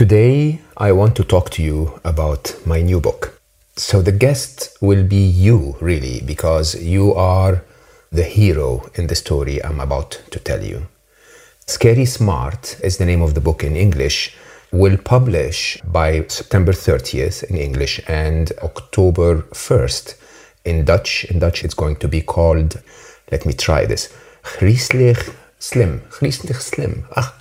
Today, 0.00 0.62
I 0.78 0.92
want 0.92 1.14
to 1.16 1.24
talk 1.24 1.50
to 1.50 1.62
you 1.62 2.00
about 2.04 2.56
my 2.64 2.80
new 2.80 3.00
book. 3.00 3.38
So, 3.76 4.00
the 4.00 4.12
guest 4.12 4.78
will 4.80 5.04
be 5.04 5.20
you, 5.20 5.76
really, 5.78 6.22
because 6.24 6.74
you 6.74 7.12
are 7.12 7.62
the 8.10 8.22
hero 8.22 8.88
in 8.94 9.08
the 9.08 9.14
story 9.14 9.62
I'm 9.62 9.78
about 9.78 10.22
to 10.30 10.38
tell 10.38 10.64
you. 10.64 10.86
Scary 11.66 12.06
Smart 12.06 12.80
is 12.82 12.96
the 12.96 13.04
name 13.04 13.20
of 13.20 13.34
the 13.34 13.42
book 13.42 13.62
in 13.62 13.76
English. 13.76 14.34
Will 14.72 14.96
publish 14.96 15.78
by 15.84 16.24
September 16.28 16.72
30th 16.72 17.44
in 17.50 17.58
English 17.58 18.00
and 18.08 18.52
October 18.62 19.42
1st 19.52 20.14
in 20.64 20.86
Dutch. 20.86 21.26
In 21.26 21.40
Dutch, 21.40 21.62
it's 21.62 21.74
going 21.74 21.96
to 21.96 22.08
be 22.08 22.22
called, 22.22 22.80
let 23.30 23.44
me 23.44 23.52
try 23.52 23.84
this, 23.84 24.08
Griezelig 24.44 25.34
Slim. 25.58 26.00
Griezelig 26.08 26.62
Slim. 26.62 27.04
Ah, 27.16 27.36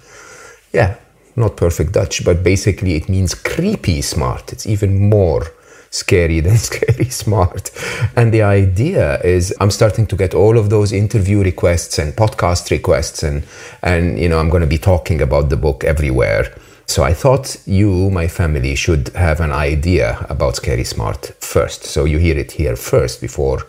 yeah, 0.74 0.98
not 1.40 1.58
perfect 1.58 1.94
Dutch, 1.94 2.24
but 2.24 2.44
basically 2.44 2.96
it 2.96 3.10
means 3.10 3.34
creepy 3.34 4.02
smart. 4.02 4.54
It's 4.54 4.68
even 4.68 5.10
more 5.10 5.48
scary 5.90 6.40
than 6.40 6.58
scary 6.70 7.10
smart. 7.10 7.72
And 8.16 8.32
the 8.32 8.44
idea 8.44 9.20
is 9.22 9.54
I'm 9.60 9.72
starting 9.72 10.06
to 10.08 10.16
get 10.16 10.34
all 10.34 10.58
of 10.58 10.70
those 10.70 10.92
interview 10.92 11.42
requests 11.44 11.98
and 12.00 12.14
podcast 12.14 12.70
requests 12.72 13.24
and 13.24 13.44
and 13.82 14.20
you 14.20 14.30
know 14.30 14.40
I'm 14.40 14.50
going 14.50 14.62
to 14.62 14.68
be 14.68 14.78
talking 14.78 15.22
about 15.22 15.50
the 15.50 15.58
book 15.58 15.84
everywhere. 15.84 16.54
So 16.86 17.04
I 17.04 17.14
thought 17.14 17.56
you, 17.68 18.10
my 18.10 18.28
family, 18.28 18.74
should 18.74 19.10
have 19.10 19.42
an 19.42 19.52
idea 19.52 20.26
about 20.28 20.56
Scary 20.56 20.84
Smart 20.84 21.34
first. 21.40 21.84
So 21.84 22.06
you 22.06 22.18
hear 22.18 22.36
it 22.36 22.54
here 22.54 22.76
first 22.76 23.22
before 23.22 23.60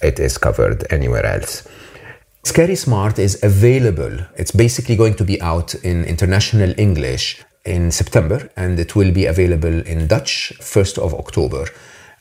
it 0.00 0.20
is 0.20 0.38
covered 0.38 0.86
anywhere 0.88 1.26
else. 1.26 1.66
Scary 2.48 2.76
Smart 2.76 3.18
is 3.18 3.38
available. 3.42 4.20
It's 4.36 4.52
basically 4.52 4.96
going 4.96 5.16
to 5.16 5.24
be 5.24 5.38
out 5.42 5.74
in 5.84 6.02
international 6.06 6.72
English 6.78 7.44
in 7.66 7.90
September 7.90 8.48
and 8.56 8.80
it 8.80 8.96
will 8.96 9.12
be 9.12 9.26
available 9.26 9.86
in 9.86 10.06
Dutch 10.06 10.54
1st 10.58 10.96
of 10.96 11.12
October. 11.12 11.66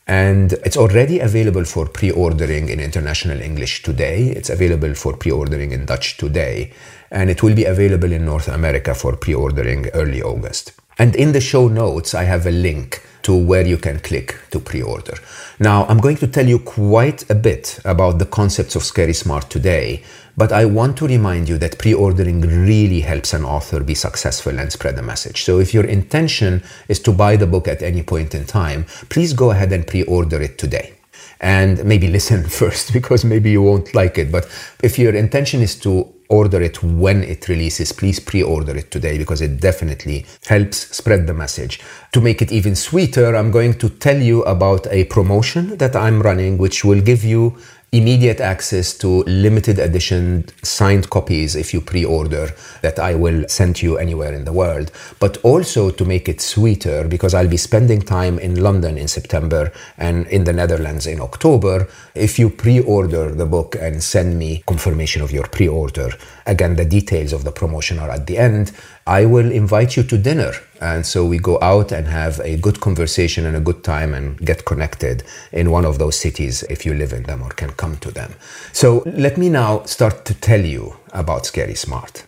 And 0.05 0.51
it's 0.65 0.75
already 0.75 1.21
available 1.21 1.63
for 1.63 1.85
pre 1.87 2.11
ordering 2.11 2.67
in 2.67 2.81
international 2.81 3.39
English 3.39 3.83
today. 3.83 4.27
It's 4.27 4.49
available 4.49 4.93
for 4.95 5.15
pre 5.15 5.31
ordering 5.31 5.71
in 5.71 5.85
Dutch 5.85 6.17
today. 6.17 6.73
And 7.09 7.29
it 7.29 7.41
will 7.41 7.55
be 7.55 7.63
available 7.63 8.11
in 8.11 8.25
North 8.25 8.49
America 8.49 8.93
for 8.93 9.15
pre 9.15 9.33
ordering 9.33 9.87
early 9.93 10.21
August. 10.21 10.73
And 10.99 11.15
in 11.15 11.31
the 11.31 11.39
show 11.39 11.69
notes, 11.69 12.13
I 12.13 12.25
have 12.25 12.45
a 12.45 12.51
link 12.51 13.01
to 13.21 13.33
where 13.33 13.65
you 13.65 13.77
can 13.77 13.99
click 14.01 14.35
to 14.51 14.59
pre 14.59 14.81
order. 14.81 15.17
Now, 15.59 15.85
I'm 15.85 15.97
going 15.97 16.17
to 16.17 16.27
tell 16.27 16.47
you 16.47 16.59
quite 16.59 17.27
a 17.31 17.35
bit 17.35 17.79
about 17.83 18.19
the 18.19 18.27
concepts 18.27 18.75
of 18.75 18.83
Scary 18.83 19.13
Smart 19.13 19.49
today, 19.49 20.03
but 20.35 20.51
I 20.51 20.65
want 20.65 20.97
to 20.97 21.07
remind 21.07 21.49
you 21.49 21.57
that 21.57 21.79
pre 21.79 21.95
ordering 21.95 22.41
really 22.41 22.99
helps 22.99 23.33
an 23.33 23.43
author 23.43 23.79
be 23.79 23.95
successful 23.95 24.59
and 24.59 24.71
spread 24.71 24.95
the 24.95 25.01
message. 25.01 25.43
So, 25.43 25.59
if 25.59 25.73
your 25.73 25.85
intention 25.85 26.61
is 26.87 26.99
to 26.99 27.11
buy 27.11 27.37
the 27.37 27.47
book 27.47 27.67
at 27.67 27.81
any 27.81 28.03
point 28.03 28.35
in 28.35 28.45
time, 28.45 28.85
please 29.09 29.33
go 29.33 29.49
ahead 29.49 29.71
and 29.71 29.87
pre 29.87 30.03
order 30.03 30.39
it 30.39 30.59
today 30.59 30.96
and 31.39 31.83
maybe 31.85 32.07
listen 32.07 32.43
first 32.61 32.93
because 32.93 33.25
maybe 33.25 33.51
you 33.51 33.61
won't 33.61 33.93
like 33.93 34.17
it. 34.17 34.31
But 34.31 34.47
if 34.83 34.97
your 34.97 35.15
intention 35.15 35.61
is 35.61 35.75
to 35.79 36.13
order 36.29 36.61
it 36.61 36.83
when 36.83 37.23
it 37.23 37.47
releases, 37.47 37.91
please 37.91 38.19
pre 38.19 38.43
order 38.43 38.75
it 38.75 38.91
today 38.91 39.17
because 39.17 39.41
it 39.41 39.61
definitely 39.61 40.25
helps 40.47 40.95
spread 40.95 41.27
the 41.27 41.33
message. 41.33 41.79
To 42.13 42.21
make 42.21 42.41
it 42.41 42.51
even 42.51 42.75
sweeter, 42.75 43.35
I'm 43.35 43.51
going 43.51 43.75
to 43.75 43.89
tell 43.89 44.17
you 44.17 44.43
about 44.43 44.87
a 44.87 45.05
promotion 45.05 45.77
that 45.77 45.95
I'm 45.95 46.21
running, 46.21 46.57
which 46.57 46.83
will 46.83 47.01
give 47.01 47.23
you 47.23 47.57
immediate 47.93 48.41
access 48.41 48.97
to 48.97 49.23
limited 49.23 49.79
edition 49.79 50.43
signed 50.61 51.09
copies 51.09 51.55
if 51.55 51.73
you 51.73 51.79
pre-order 51.79 52.49
that 52.81 52.99
I 52.99 53.15
will 53.15 53.47
send 53.47 53.81
you 53.81 53.97
anywhere 53.97 54.33
in 54.33 54.43
the 54.43 54.51
world 54.51 54.91
but 55.21 55.37
also 55.37 55.89
to 55.91 56.03
make 56.03 56.27
it 56.27 56.41
sweeter 56.41 57.07
because 57.07 57.33
I'll 57.33 57.47
be 57.47 57.55
spending 57.55 58.01
time 58.01 58.39
in 58.39 58.61
London 58.61 58.97
in 58.97 59.07
September 59.07 59.71
and 59.97 60.27
in 60.27 60.43
the 60.43 60.51
Netherlands 60.51 61.07
in 61.07 61.21
October 61.21 61.87
if 62.13 62.37
you 62.37 62.49
pre-order 62.49 63.33
the 63.33 63.45
book 63.45 63.77
and 63.79 64.03
send 64.03 64.37
me 64.37 64.63
confirmation 64.67 65.21
of 65.21 65.31
your 65.31 65.47
pre-order 65.47 66.09
again 66.45 66.75
the 66.75 66.83
details 66.83 67.31
of 67.31 67.45
the 67.45 67.53
promotion 67.53 67.99
are 67.99 68.09
at 68.11 68.27
the 68.27 68.37
end 68.37 68.73
I 69.07 69.23
will 69.25 69.49
invite 69.53 69.95
you 69.95 70.03
to 70.03 70.17
dinner. 70.17 70.51
And 70.81 71.05
so 71.05 71.25
we 71.25 71.39
go 71.39 71.57
out 71.61 71.91
and 71.91 72.07
have 72.07 72.39
a 72.41 72.57
good 72.57 72.79
conversation 72.79 73.45
and 73.45 73.55
a 73.55 73.59
good 73.59 73.83
time 73.83 74.13
and 74.13 74.37
get 74.45 74.65
connected 74.65 75.23
in 75.51 75.71
one 75.71 75.85
of 75.85 75.97
those 75.97 76.19
cities 76.19 76.63
if 76.63 76.85
you 76.85 76.93
live 76.93 77.13
in 77.13 77.23
them 77.23 77.41
or 77.41 77.49
can 77.49 77.71
come 77.71 77.97
to 77.97 78.11
them. 78.11 78.33
So 78.73 79.03
let 79.05 79.37
me 79.37 79.49
now 79.49 79.83
start 79.83 80.25
to 80.25 80.33
tell 80.33 80.61
you 80.61 80.97
about 81.13 81.45
Scary 81.45 81.75
Smart. 81.75 82.27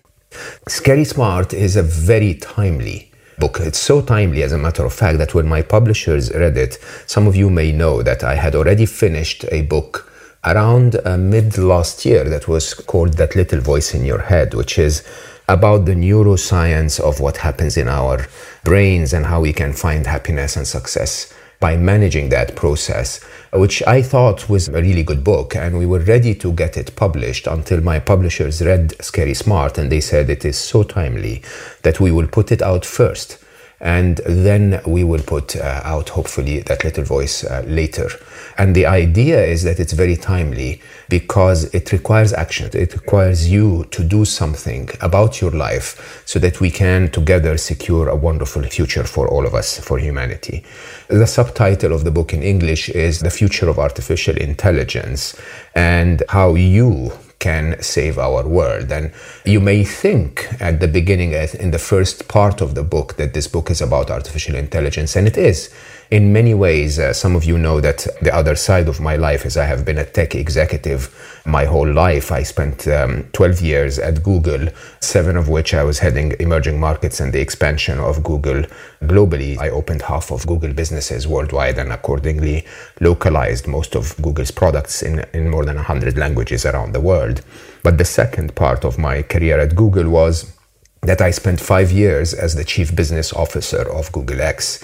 Scary 0.67 1.05
Smart 1.05 1.53
is 1.53 1.75
a 1.75 1.83
very 1.83 2.35
timely 2.35 3.11
book. 3.39 3.59
It's 3.59 3.79
so 3.79 4.01
timely, 4.01 4.43
as 4.43 4.51
a 4.51 4.57
matter 4.57 4.85
of 4.85 4.93
fact, 4.93 5.17
that 5.17 5.33
when 5.33 5.47
my 5.47 5.61
publishers 5.61 6.31
read 6.33 6.57
it, 6.57 6.77
some 7.07 7.27
of 7.27 7.35
you 7.35 7.49
may 7.49 7.71
know 7.71 8.03
that 8.03 8.23
I 8.23 8.35
had 8.35 8.55
already 8.55 8.85
finished 8.85 9.45
a 9.51 9.61
book 9.63 10.11
around 10.45 10.99
uh, 11.05 11.17
mid 11.17 11.57
last 11.57 12.05
year 12.05 12.23
that 12.25 12.47
was 12.47 12.73
called 12.73 13.13
That 13.13 13.35
Little 13.35 13.59
Voice 13.59 13.93
in 13.93 14.05
Your 14.05 14.21
Head, 14.21 14.53
which 14.53 14.77
is 14.79 15.03
about 15.49 15.85
the 15.85 15.95
neuroscience 15.95 16.99
of 16.99 17.19
what 17.19 17.37
happens 17.37 17.75
in 17.75 17.87
our 17.87 18.27
brains 18.63 19.13
and 19.13 19.25
how 19.25 19.41
we 19.41 19.51
can 19.51 19.73
find 19.73 20.05
happiness 20.05 20.55
and 20.55 20.67
success 20.67 21.33
by 21.59 21.75
managing 21.75 22.29
that 22.29 22.55
process, 22.55 23.21
which 23.51 23.81
I 23.87 24.03
thought 24.03 24.47
was 24.47 24.69
a 24.69 24.73
really 24.73 25.03
good 25.03 25.23
book. 25.23 25.55
And 25.55 25.79
we 25.79 25.87
were 25.87 25.99
ready 25.99 26.35
to 26.35 26.53
get 26.53 26.77
it 26.77 26.95
published 26.95 27.47
until 27.47 27.81
my 27.81 27.99
publishers 27.99 28.61
read 28.61 28.93
Scary 29.03 29.33
Smart 29.33 29.79
and 29.79 29.91
they 29.91 30.01
said 30.01 30.29
it 30.29 30.45
is 30.45 30.57
so 30.57 30.83
timely 30.83 31.41
that 31.81 31.99
we 31.99 32.11
will 32.11 32.27
put 32.27 32.51
it 32.51 32.61
out 32.61 32.85
first 32.85 33.43
and 33.81 34.17
then 34.25 34.81
we 34.85 35.03
will 35.03 35.21
put 35.21 35.55
uh, 35.55 35.81
out 35.83 36.09
hopefully 36.09 36.59
that 36.59 36.83
little 36.83 37.03
voice 37.03 37.43
uh, 37.43 37.63
later. 37.65 38.09
And 38.57 38.75
the 38.75 38.85
idea 38.85 39.43
is 39.43 39.63
that 39.63 39.79
it's 39.79 39.93
very 39.93 40.17
timely 40.17 40.81
because 41.07 41.73
it 41.73 41.91
requires 41.91 42.33
action. 42.33 42.69
It 42.73 42.93
requires 42.93 43.49
you 43.49 43.85
to 43.91 44.03
do 44.03 44.25
something 44.25 44.89
about 45.01 45.39
your 45.39 45.51
life 45.51 46.21
so 46.25 46.39
that 46.39 46.59
we 46.59 46.69
can 46.69 47.09
together 47.09 47.57
secure 47.57 48.09
a 48.09 48.15
wonderful 48.15 48.63
future 48.63 49.05
for 49.05 49.27
all 49.29 49.45
of 49.45 49.53
us 49.53 49.79
for 49.79 49.97
humanity. 49.97 50.63
The 51.07 51.27
subtitle 51.27 51.93
of 51.93 52.03
the 52.03 52.11
book 52.11 52.33
in 52.33 52.43
english 52.43 52.89
is 52.89 53.19
the 53.19 53.29
future 53.29 53.69
of 53.69 53.79
artificial 53.79 54.35
intelligence 54.37 55.39
and 55.73 56.23
how 56.29 56.55
you 56.55 57.11
can 57.39 57.81
save 57.81 58.17
our 58.17 58.47
world. 58.47 58.91
And 58.91 59.11
you 59.45 59.59
may 59.59 59.83
think 59.83 60.47
at 60.59 60.79
the 60.79 60.87
beginning, 60.87 61.31
in 61.31 61.71
the 61.71 61.79
first 61.79 62.27
part 62.27 62.61
of 62.61 62.75
the 62.75 62.83
book, 62.83 63.15
that 63.15 63.33
this 63.33 63.47
book 63.47 63.71
is 63.71 63.81
about 63.81 64.11
artificial 64.11 64.55
intelligence, 64.55 65.15
and 65.15 65.27
it 65.27 65.37
is 65.37 65.73
in 66.11 66.33
many 66.33 66.55
ways, 66.55 66.97
uh, 66.97 67.13
some 67.13 67.35
of 67.35 67.43
you 67.43 67.55
know 67.55 67.79
that 67.81 68.07
the 68.19 68.33
other 68.33 68.55
side 68.55 68.87
of 68.87 68.99
my 68.99 69.15
life 69.15 69.45
is 69.45 69.55
I 69.55 69.65
have 69.65 69.85
been 69.85 69.99
a 69.99 70.05
tech 70.05 70.33
executive 70.33 71.13
my 71.45 71.65
whole 71.65 71.91
life. 71.91 72.31
I 72.31 72.41
spent 72.41 72.87
um, 72.87 73.25
12 73.33 73.61
years 73.61 73.99
at 73.99 74.23
Google, 74.23 74.69
seven 75.01 75.37
of 75.37 75.49
which 75.49 75.75
I 75.75 75.83
was 75.83 75.99
heading 75.99 76.33
emerging 76.39 76.79
markets 76.79 77.19
and 77.19 77.31
the 77.31 77.39
expansion 77.39 77.99
of 77.99 78.23
Google 78.23 78.63
globally. 79.03 79.59
I 79.59 79.69
opened 79.69 80.01
half 80.01 80.31
of 80.31 80.47
Google 80.47 80.73
businesses 80.73 81.27
worldwide 81.27 81.77
and 81.77 81.91
accordingly 81.91 82.65
localized 82.99 83.67
most 83.67 83.95
of 83.95 84.19
Google's 84.19 84.51
products 84.51 85.03
in, 85.03 85.23
in 85.33 85.47
more 85.47 85.63
than 85.63 85.75
100 85.75 86.17
languages 86.17 86.65
around 86.65 86.93
the 86.93 87.01
world. 87.01 87.41
But 87.83 87.99
the 87.99 88.05
second 88.05 88.55
part 88.55 88.83
of 88.83 88.97
my 88.97 89.21
career 89.21 89.59
at 89.59 89.75
Google 89.75 90.09
was 90.09 90.51
that 91.01 91.21
I 91.21 91.31
spent 91.31 91.61
five 91.61 91.91
years 91.91 92.33
as 92.33 92.55
the 92.55 92.63
chief 92.63 92.95
business 92.95 93.31
officer 93.31 93.89
of 93.89 94.11
Google 94.11 94.41
X. 94.41 94.83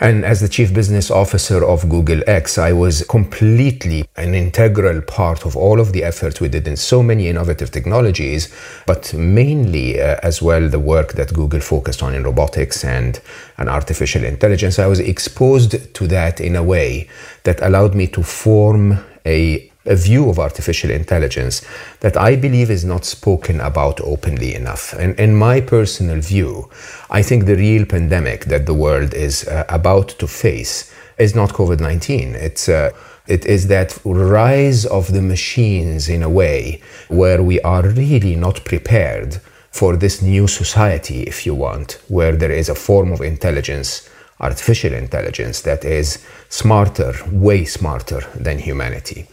And 0.00 0.24
as 0.24 0.40
the 0.40 0.48
chief 0.48 0.74
business 0.74 1.08
officer 1.10 1.64
of 1.64 1.88
Google 1.88 2.20
X, 2.26 2.58
I 2.58 2.72
was 2.72 3.04
completely 3.04 4.04
an 4.16 4.34
integral 4.34 5.00
part 5.02 5.46
of 5.46 5.56
all 5.56 5.78
of 5.78 5.92
the 5.92 6.02
efforts 6.02 6.40
we 6.40 6.48
did 6.48 6.66
in 6.66 6.76
so 6.76 7.02
many 7.02 7.28
innovative 7.28 7.70
technologies, 7.70 8.52
but 8.86 9.14
mainly 9.14 10.00
uh, 10.00 10.16
as 10.22 10.42
well 10.42 10.68
the 10.68 10.80
work 10.80 11.12
that 11.12 11.32
Google 11.32 11.60
focused 11.60 12.02
on 12.02 12.12
in 12.12 12.24
robotics 12.24 12.84
and, 12.84 13.20
and 13.56 13.68
artificial 13.68 14.24
intelligence. 14.24 14.80
I 14.80 14.88
was 14.88 14.98
exposed 14.98 15.94
to 15.94 16.06
that 16.08 16.40
in 16.40 16.56
a 16.56 16.62
way 16.62 17.08
that 17.44 17.62
allowed 17.62 17.94
me 17.94 18.08
to 18.08 18.22
form 18.24 18.98
a 19.24 19.70
a 19.86 19.96
view 19.96 20.30
of 20.30 20.38
artificial 20.38 20.90
intelligence 20.90 21.62
that 22.00 22.16
I 22.16 22.36
believe 22.36 22.70
is 22.70 22.84
not 22.84 23.04
spoken 23.04 23.60
about 23.60 24.00
openly 24.00 24.54
enough. 24.54 24.94
And 24.94 25.18
in 25.18 25.34
my 25.34 25.60
personal 25.60 26.20
view, 26.20 26.70
I 27.10 27.22
think 27.22 27.44
the 27.44 27.56
real 27.56 27.84
pandemic 27.84 28.46
that 28.46 28.66
the 28.66 28.74
world 28.74 29.12
is 29.14 29.46
uh, 29.46 29.64
about 29.68 30.08
to 30.20 30.26
face 30.26 30.92
is 31.18 31.34
not 31.34 31.50
COVID 31.50 31.80
19. 31.80 32.34
It's 32.34 32.68
uh, 32.68 32.90
it 33.26 33.46
is 33.46 33.68
that 33.68 33.98
rise 34.04 34.84
of 34.84 35.12
the 35.12 35.22
machines 35.22 36.08
in 36.08 36.22
a 36.22 36.28
way 36.28 36.82
where 37.08 37.42
we 37.42 37.58
are 37.60 37.82
really 37.82 38.36
not 38.36 38.64
prepared 38.64 39.40
for 39.70 39.96
this 39.96 40.20
new 40.20 40.46
society, 40.46 41.22
if 41.22 41.46
you 41.46 41.54
want, 41.54 41.98
where 42.08 42.36
there 42.36 42.52
is 42.52 42.68
a 42.68 42.74
form 42.74 43.12
of 43.12 43.20
intelligence, 43.22 44.08
artificial 44.40 44.92
intelligence, 44.92 45.62
that 45.62 45.84
is 45.84 46.24
smarter, 46.48 47.14
way 47.30 47.64
smarter 47.64 48.20
than 48.34 48.58
humanity. 48.58 49.26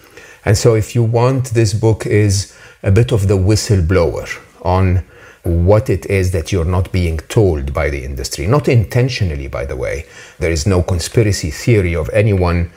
And 0.46 0.58
so, 0.58 0.76
if 0.76 0.96
you 0.96 1.04
want, 1.04 1.52
this 1.52 1.74
book 1.74 2.06
is 2.06 2.56
a 2.84 2.92
bit 2.92 3.12
of 3.12 3.28
the 3.28 3.38
whistleblower 3.38 4.28
on 4.64 5.04
what 5.44 5.90
it 5.90 6.06
is 6.06 6.32
that 6.32 6.52
you're 6.52 6.66
not 6.66 6.92
being 6.92 7.18
told 7.18 7.74
by 7.74 7.90
the 7.90 8.04
industry. 8.04 8.48
Not 8.48 8.68
intentionally, 8.68 9.48
by 9.48 9.66
the 9.66 9.76
way. 9.76 10.06
There 10.40 10.52
is 10.52 10.68
no 10.68 10.84
conspiracy 10.84 11.50
theory 11.52 11.96
of 11.96 12.10
anyone 12.10 12.72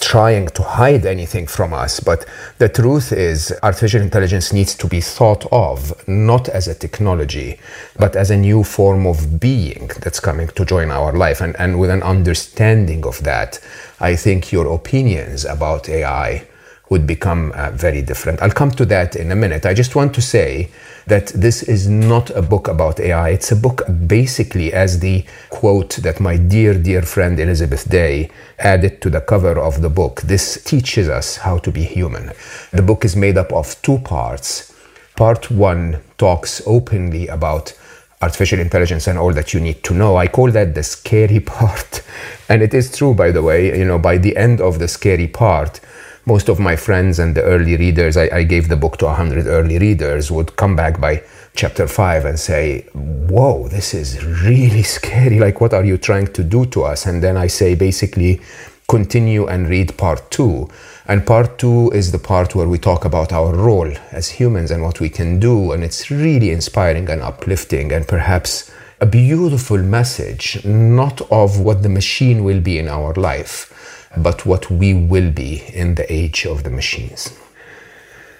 trying 0.00 0.46
to 0.48 0.62
hide 0.62 1.06
anything 1.06 1.46
from 1.46 1.72
us. 1.72 2.00
But 2.00 2.26
the 2.58 2.68
truth 2.68 3.12
is, 3.12 3.52
artificial 3.62 4.02
intelligence 4.02 4.52
needs 4.52 4.74
to 4.76 4.86
be 4.86 5.00
thought 5.00 5.46
of 5.50 6.06
not 6.06 6.48
as 6.48 6.68
a 6.68 6.74
technology, 6.74 7.58
but 7.98 8.14
as 8.14 8.30
a 8.30 8.36
new 8.36 8.64
form 8.64 9.06
of 9.06 9.40
being 9.40 9.90
that's 10.02 10.20
coming 10.20 10.48
to 10.48 10.64
join 10.64 10.90
our 10.90 11.12
life. 11.12 11.40
And, 11.40 11.56
and 11.58 11.80
with 11.80 11.90
an 11.90 12.02
understanding 12.02 13.06
of 13.06 13.22
that, 13.24 13.60
I 13.98 14.14
think 14.16 14.52
your 14.52 14.72
opinions 14.72 15.44
about 15.44 15.88
AI 15.88 16.46
would 16.94 17.08
become 17.08 17.50
uh, 17.56 17.72
very 17.72 18.02
different. 18.02 18.40
I'll 18.40 18.58
come 18.62 18.70
to 18.80 18.84
that 18.86 19.16
in 19.16 19.32
a 19.32 19.34
minute. 19.34 19.66
I 19.66 19.74
just 19.74 19.96
want 19.96 20.14
to 20.14 20.22
say 20.22 20.70
that 21.08 21.26
this 21.34 21.64
is 21.64 21.88
not 21.88 22.30
a 22.30 22.40
book 22.40 22.68
about 22.68 23.00
AI. 23.00 23.30
It's 23.30 23.50
a 23.50 23.56
book 23.56 23.82
basically, 24.06 24.72
as 24.72 25.00
the 25.00 25.24
quote 25.50 25.96
that 26.06 26.20
my 26.20 26.36
dear, 26.36 26.72
dear 26.88 27.02
friend 27.02 27.40
Elizabeth 27.40 27.90
Day 27.90 28.30
added 28.60 29.02
to 29.02 29.10
the 29.10 29.20
cover 29.20 29.58
of 29.58 29.82
the 29.82 29.90
book. 29.90 30.22
This 30.22 30.62
teaches 30.62 31.08
us 31.08 31.38
how 31.38 31.58
to 31.64 31.70
be 31.72 31.82
human. 31.82 32.30
The 32.70 32.86
book 32.90 33.04
is 33.04 33.16
made 33.16 33.38
up 33.42 33.52
of 33.52 33.66
two 33.82 33.98
parts. 33.98 34.72
Part 35.16 35.50
one 35.50 36.00
talks 36.16 36.62
openly 36.64 37.26
about 37.26 37.74
artificial 38.22 38.60
intelligence 38.60 39.08
and 39.08 39.18
all 39.18 39.32
that 39.32 39.52
you 39.52 39.58
need 39.58 39.82
to 39.82 39.94
know. 39.94 40.16
I 40.16 40.28
call 40.28 40.52
that 40.52 40.76
the 40.76 40.84
scary 40.84 41.40
part. 41.54 42.02
And 42.48 42.62
it 42.62 42.72
is 42.72 42.96
true, 42.96 43.14
by 43.14 43.32
the 43.32 43.42
way, 43.42 43.76
you 43.76 43.84
know, 43.84 43.98
by 43.98 44.16
the 44.18 44.36
end 44.36 44.60
of 44.60 44.78
the 44.78 44.86
scary 44.86 45.26
part, 45.26 45.80
most 46.26 46.48
of 46.48 46.58
my 46.58 46.74
friends 46.76 47.18
and 47.18 47.34
the 47.34 47.42
early 47.42 47.76
readers, 47.76 48.16
I, 48.16 48.28
I 48.32 48.42
gave 48.44 48.68
the 48.68 48.76
book 48.76 48.96
to 48.98 49.06
100 49.06 49.46
early 49.46 49.78
readers, 49.78 50.30
would 50.30 50.56
come 50.56 50.74
back 50.74 51.00
by 51.00 51.22
chapter 51.54 51.86
5 51.86 52.24
and 52.24 52.38
say, 52.38 52.82
Whoa, 52.92 53.68
this 53.68 53.92
is 53.92 54.24
really 54.24 54.82
scary. 54.82 55.38
Like, 55.38 55.60
what 55.60 55.74
are 55.74 55.84
you 55.84 55.98
trying 55.98 56.28
to 56.28 56.42
do 56.42 56.64
to 56.66 56.84
us? 56.84 57.06
And 57.06 57.22
then 57.22 57.36
I 57.36 57.48
say, 57.48 57.74
basically, 57.74 58.40
continue 58.88 59.46
and 59.46 59.68
read 59.68 59.96
part 59.98 60.30
2. 60.30 60.68
And 61.06 61.26
part 61.26 61.58
2 61.58 61.90
is 61.90 62.12
the 62.12 62.18
part 62.18 62.54
where 62.54 62.68
we 62.68 62.78
talk 62.78 63.04
about 63.04 63.32
our 63.32 63.54
role 63.54 63.92
as 64.10 64.30
humans 64.30 64.70
and 64.70 64.82
what 64.82 65.00
we 65.00 65.10
can 65.10 65.38
do. 65.38 65.72
And 65.72 65.84
it's 65.84 66.10
really 66.10 66.50
inspiring 66.50 67.10
and 67.10 67.20
uplifting 67.20 67.92
and 67.92 68.08
perhaps 68.08 68.70
a 69.00 69.06
beautiful 69.06 69.78
message, 69.78 70.64
not 70.64 71.20
of 71.30 71.60
what 71.60 71.82
the 71.82 71.88
machine 71.90 72.44
will 72.44 72.60
be 72.60 72.78
in 72.78 72.88
our 72.88 73.12
life 73.14 73.70
but 74.16 74.46
what 74.46 74.70
we 74.70 74.94
will 74.94 75.30
be 75.30 75.62
in 75.72 75.94
the 75.94 76.12
age 76.12 76.46
of 76.46 76.62
the 76.62 76.70
machines. 76.70 77.32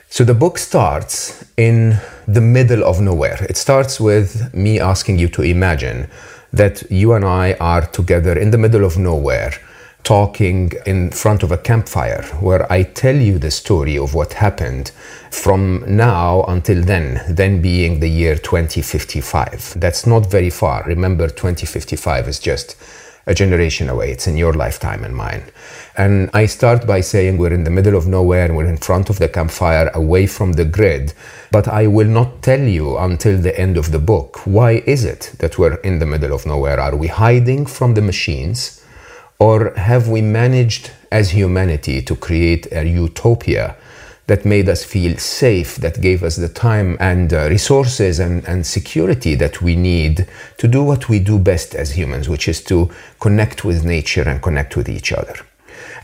So 0.08 0.22
the 0.22 0.34
book 0.34 0.58
starts 0.58 1.44
in 1.56 1.98
the 2.28 2.40
middle 2.40 2.84
of 2.84 3.00
nowhere. 3.00 3.44
It 3.48 3.56
starts 3.56 3.98
with 3.98 4.54
me 4.54 4.78
asking 4.78 5.18
you 5.18 5.28
to 5.30 5.42
imagine 5.42 6.08
that 6.52 6.88
you 6.88 7.14
and 7.14 7.24
I 7.24 7.54
are 7.54 7.84
together 7.84 8.38
in 8.38 8.52
the 8.52 8.58
middle 8.58 8.84
of 8.84 8.96
nowhere, 8.96 9.52
talking 10.04 10.70
in 10.86 11.10
front 11.10 11.42
of 11.42 11.50
a 11.50 11.58
campfire, 11.58 12.22
where 12.38 12.70
I 12.70 12.84
tell 12.84 13.16
you 13.16 13.40
the 13.40 13.50
story 13.50 13.98
of 13.98 14.14
what 14.14 14.34
happened 14.34 14.92
from 15.32 15.82
now 15.88 16.44
until 16.44 16.82
then, 16.82 17.20
then 17.28 17.60
being 17.60 17.98
the 17.98 18.08
year 18.08 18.36
2055. 18.36 19.74
That's 19.80 20.06
not 20.06 20.30
very 20.30 20.50
far. 20.50 20.84
Remember, 20.86 21.26
2055 21.26 22.28
is 22.28 22.38
just 22.38 22.76
a 23.26 23.34
generation 23.34 23.88
away. 23.88 24.10
It's 24.10 24.26
in 24.26 24.36
your 24.36 24.52
lifetime 24.52 25.04
and 25.04 25.14
mine. 25.16 25.44
And 25.96 26.30
I 26.34 26.46
start 26.46 26.86
by 26.86 27.00
saying 27.00 27.38
we're 27.38 27.52
in 27.52 27.64
the 27.64 27.70
middle 27.70 27.96
of 27.96 28.06
nowhere, 28.06 28.44
and 28.44 28.56
we're 28.56 28.66
in 28.66 28.76
front 28.76 29.10
of 29.10 29.18
the 29.18 29.28
campfire, 29.28 29.90
away 29.94 30.26
from 30.26 30.52
the 30.52 30.64
grid. 30.64 31.14
But 31.50 31.68
I 31.68 31.86
will 31.86 32.08
not 32.08 32.42
tell 32.42 32.60
you 32.60 32.98
until 32.98 33.38
the 33.38 33.58
end 33.58 33.76
of 33.76 33.92
the 33.92 33.98
book 33.98 34.46
why 34.46 34.82
is 34.86 35.04
it 35.04 35.32
that 35.38 35.58
we're 35.58 35.76
in 35.76 35.98
the 35.98 36.06
middle 36.06 36.34
of 36.34 36.46
nowhere? 36.46 36.80
Are 36.80 36.96
we 36.96 37.06
hiding 37.06 37.66
from 37.66 37.94
the 37.94 38.02
machines? 38.02 38.82
Or 39.38 39.74
have 39.74 40.08
we 40.08 40.20
managed 40.20 40.90
as 41.10 41.30
humanity 41.30 42.02
to 42.02 42.16
create 42.16 42.66
a 42.72 42.84
utopia 42.84 43.76
that 44.26 44.44
made 44.44 44.68
us 44.68 44.82
feel 44.84 45.16
safe, 45.18 45.76
that 45.76 46.00
gave 46.00 46.22
us 46.22 46.36
the 46.36 46.48
time 46.48 46.96
and 46.98 47.32
uh, 47.32 47.48
resources 47.50 48.18
and, 48.18 48.44
and 48.46 48.66
security 48.66 49.34
that 49.34 49.60
we 49.60 49.76
need 49.76 50.26
to 50.56 50.66
do 50.66 50.82
what 50.82 51.08
we 51.08 51.18
do 51.18 51.38
best 51.38 51.74
as 51.74 51.92
humans, 51.92 52.28
which 52.28 52.48
is 52.48 52.62
to 52.64 52.90
connect 53.20 53.64
with 53.64 53.84
nature 53.84 54.26
and 54.26 54.40
connect 54.40 54.76
with 54.76 54.88
each 54.88 55.12
other. 55.12 55.34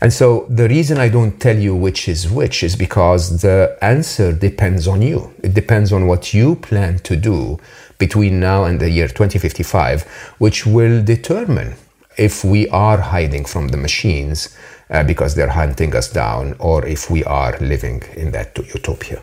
And 0.01 0.11
so 0.11 0.45
the 0.49 0.67
reason 0.67 0.97
I 0.97 1.09
don't 1.09 1.39
tell 1.39 1.57
you 1.57 1.75
which 1.75 2.07
is 2.07 2.29
which 2.29 2.63
is 2.63 2.75
because 2.75 3.41
the 3.41 3.77
answer 3.81 4.33
depends 4.33 4.87
on 4.87 5.01
you. 5.01 5.33
It 5.43 5.53
depends 5.53 5.93
on 5.93 6.07
what 6.07 6.33
you 6.33 6.55
plan 6.55 6.99
to 6.99 7.15
do 7.15 7.59
between 7.99 8.39
now 8.39 8.63
and 8.63 8.79
the 8.79 8.89
year 8.89 9.07
2055, 9.07 10.03
which 10.39 10.65
will 10.65 11.03
determine 11.03 11.75
if 12.17 12.43
we 12.43 12.67
are 12.69 12.97
hiding 12.97 13.45
from 13.45 13.69
the 13.69 13.77
machines 13.77 14.55
uh, 14.91 15.03
because 15.03 15.35
they're 15.35 15.49
hunting 15.49 15.95
us 15.95 16.11
down, 16.11 16.55
or 16.59 16.85
if 16.85 17.09
we 17.09 17.23
are 17.23 17.57
living 17.59 18.03
in 18.15 18.31
that 18.31 18.57
utopia. 18.57 19.21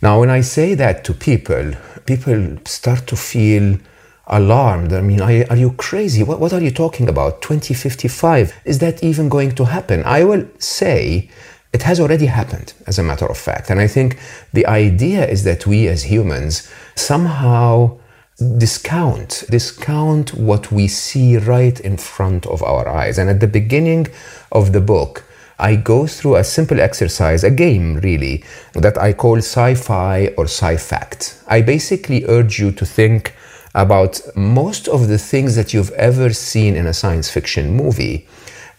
Now, 0.00 0.20
when 0.20 0.30
I 0.30 0.40
say 0.40 0.74
that 0.74 1.04
to 1.04 1.12
people, 1.12 1.72
people 2.06 2.56
start 2.64 3.06
to 3.08 3.16
feel 3.16 3.78
alarmed. 4.28 4.92
I 4.92 5.02
mean, 5.02 5.20
are, 5.20 5.44
are 5.50 5.56
you 5.56 5.72
crazy? 5.72 6.22
What, 6.22 6.40
what 6.40 6.52
are 6.52 6.62
you 6.62 6.70
talking 6.70 7.08
about? 7.08 7.42
2055? 7.42 8.54
Is 8.64 8.78
that 8.78 9.02
even 9.02 9.28
going 9.28 9.54
to 9.56 9.64
happen? 9.64 10.02
I 10.04 10.24
will 10.24 10.48
say 10.58 11.28
it 11.72 11.82
has 11.82 12.00
already 12.00 12.26
happened, 12.26 12.72
as 12.86 12.98
a 12.98 13.02
matter 13.02 13.26
of 13.26 13.36
fact. 13.36 13.70
And 13.70 13.80
I 13.80 13.86
think 13.86 14.18
the 14.52 14.66
idea 14.66 15.26
is 15.26 15.44
that 15.44 15.66
we 15.66 15.88
as 15.88 16.04
humans 16.04 16.70
somehow 16.94 17.98
discount 18.40 19.44
discount 19.50 20.32
what 20.34 20.72
we 20.72 20.88
see 20.88 21.36
right 21.36 21.78
in 21.80 21.96
front 21.96 22.46
of 22.46 22.62
our 22.62 22.88
eyes 22.88 23.18
and 23.18 23.28
at 23.28 23.40
the 23.40 23.46
beginning 23.46 24.06
of 24.50 24.72
the 24.72 24.80
book 24.80 25.24
I 25.58 25.76
go 25.76 26.06
through 26.06 26.36
a 26.36 26.44
simple 26.44 26.80
exercise, 26.80 27.44
a 27.44 27.50
game 27.50 27.96
really, 27.96 28.42
that 28.72 28.96
I 28.96 29.12
call 29.12 29.36
sci 29.36 29.74
fi 29.74 30.28
or 30.38 30.44
sci 30.44 30.78
fact. 30.78 31.38
I 31.48 31.60
basically 31.60 32.24
urge 32.24 32.58
you 32.58 32.72
to 32.72 32.86
think 32.86 33.34
about 33.74 34.22
most 34.34 34.88
of 34.88 35.08
the 35.08 35.18
things 35.18 35.56
that 35.56 35.74
you've 35.74 35.90
ever 35.90 36.32
seen 36.32 36.76
in 36.76 36.86
a 36.86 36.94
science 36.94 37.30
fiction 37.30 37.76
movie 37.76 38.26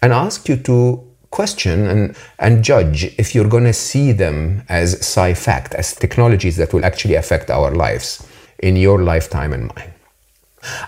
and 0.01 0.11
ask 0.11 0.49
you 0.49 0.57
to 0.57 1.07
question 1.29 1.87
and, 1.87 2.17
and 2.39 2.63
judge 2.63 3.03
if 3.19 3.35
you're 3.35 3.47
going 3.47 3.63
to 3.63 3.73
see 3.73 4.11
them 4.11 4.63
as 4.67 4.95
sci 4.95 5.35
fact, 5.35 5.75
as 5.75 5.93
technologies 5.93 6.57
that 6.57 6.73
will 6.73 6.83
actually 6.83 7.15
affect 7.15 7.51
our 7.51 7.69
lives 7.75 8.27
in 8.61 8.75
your 8.75 9.01
lifetime 9.01 9.53
and 9.53 9.67
mine. 9.75 9.93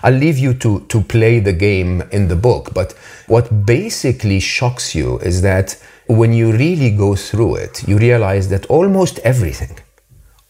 I'll 0.02 0.14
leave 0.14 0.38
you 0.38 0.54
to, 0.54 0.80
to 0.88 1.00
play 1.00 1.40
the 1.40 1.52
game 1.52 2.02
in 2.12 2.28
the 2.28 2.36
book, 2.36 2.72
but 2.72 2.92
what 3.26 3.66
basically 3.66 4.40
shocks 4.40 4.94
you 4.94 5.18
is 5.18 5.42
that 5.42 5.76
when 6.06 6.32
you 6.32 6.52
really 6.52 6.90
go 6.90 7.16
through 7.16 7.56
it, 7.56 7.86
you 7.88 7.98
realize 7.98 8.48
that 8.50 8.66
almost 8.66 9.18
everything, 9.20 9.78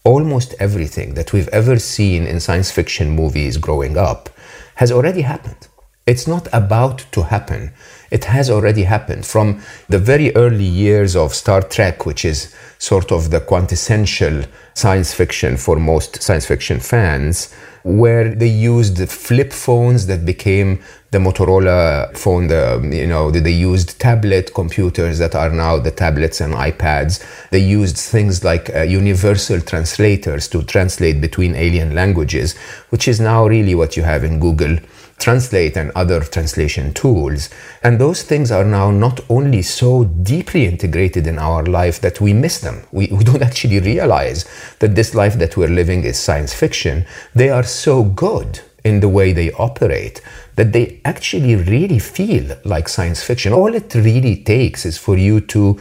almost 0.04 0.54
everything 0.59 1.14
that 1.14 1.33
we've 1.33 1.49
ever 1.49 1.78
seen 1.78 2.26
in 2.26 2.40
science 2.40 2.71
fiction 2.71 3.11
movies 3.11 3.57
growing 3.57 3.97
up 3.97 4.28
has 4.75 4.93
already 4.93 5.23
happened. 5.23 5.69
It's 6.07 6.26
not 6.26 6.49
about 6.52 7.07
to 7.12 7.23
happen. 7.23 7.73
It 8.14 8.26
has 8.26 8.49
already 8.49 8.85
happened. 8.85 9.26
From 9.26 9.61
the 9.88 9.99
very 9.99 10.28
early 10.37 10.71
years 10.87 11.16
of 11.16 11.35
Star 11.35 11.61
Trek, 11.62 12.06
which 12.06 12.25
is 12.25 12.54
sort 12.78 13.11
of 13.11 13.30
the 13.33 13.40
quintessential 13.40 14.44
science 14.75 15.12
fiction 15.12 15.56
for 15.56 15.76
most 15.76 16.23
science 16.23 16.47
fiction 16.47 16.78
fans, 16.78 17.52
where 17.83 18.33
they 18.33 18.47
used 18.47 18.97
flip 19.11 19.52
phones 19.52 20.06
that 20.06 20.25
became 20.25 20.80
the 21.11 21.18
Motorola 21.18 22.16
phone, 22.16 22.47
the, 22.47 22.88
you 22.92 23.09
know, 23.09 23.33
they 23.33 23.50
used 23.50 24.00
tablet 24.00 24.54
computers 24.54 25.18
that 25.18 25.35
are 25.35 25.50
now 25.50 25.78
the 25.78 25.90
tablets 25.90 26.40
and 26.40 26.54
iPads. 26.54 27.12
They 27.50 27.59
used 27.59 27.97
things 27.97 28.44
like 28.44 28.75
uh, 28.75 28.83
universal 28.83 29.61
translators 29.61 30.47
to 30.49 30.62
translate 30.62 31.21
between 31.21 31.56
alien 31.56 31.97
languages, 31.97 32.56
which 32.90 33.09
is 33.09 33.18
now 33.18 33.47
really 33.47 33.75
what 33.75 33.97
you 33.97 34.04
have 34.04 34.23
in 34.23 34.38
Google 34.38 34.78
Translate 35.18 35.76
and 35.76 35.90
other 35.94 36.21
translation 36.21 36.92
tools. 36.92 37.50
And 37.83 37.99
those 37.99 38.23
things 38.23 38.50
are 38.50 38.64
now 38.64 38.90
not 38.90 39.21
only 39.28 39.62
so 39.62 40.04
deeply 40.04 40.66
integrated 40.66 41.26
in 41.26 41.38
our 41.38 41.62
life 41.64 42.00
that 42.00 42.21
we 42.21 42.33
miss 42.33 42.61
them. 42.61 42.85
We, 42.92 43.09
we 43.09 43.25
don't 43.25 43.42
actually 43.50 43.80
realize 43.80 44.44
that 44.80 44.94
this 44.94 45.14
life 45.14 45.38
that 45.38 45.56
we're 45.56 45.68
living 45.68 46.04
is 46.04 46.18
science 46.18 46.52
fiction. 46.52 47.06
They 47.35 47.50
are 47.50 47.62
so 47.62 48.04
good 48.04 48.61
in 48.85 49.00
the 49.00 49.09
way 49.09 49.33
they 49.33 49.50
operate 49.52 50.21
that 50.56 50.73
they 50.73 51.00
actually 51.04 51.56
really 51.56 51.99
feel 51.99 52.56
like 52.64 52.88
science 52.88 53.23
fiction. 53.23 53.52
All 53.52 53.75
it 53.75 53.94
really 53.94 54.37
takes 54.37 54.85
is 54.85 54.99
for 54.99 55.16
you 55.16 55.40
to 55.40 55.80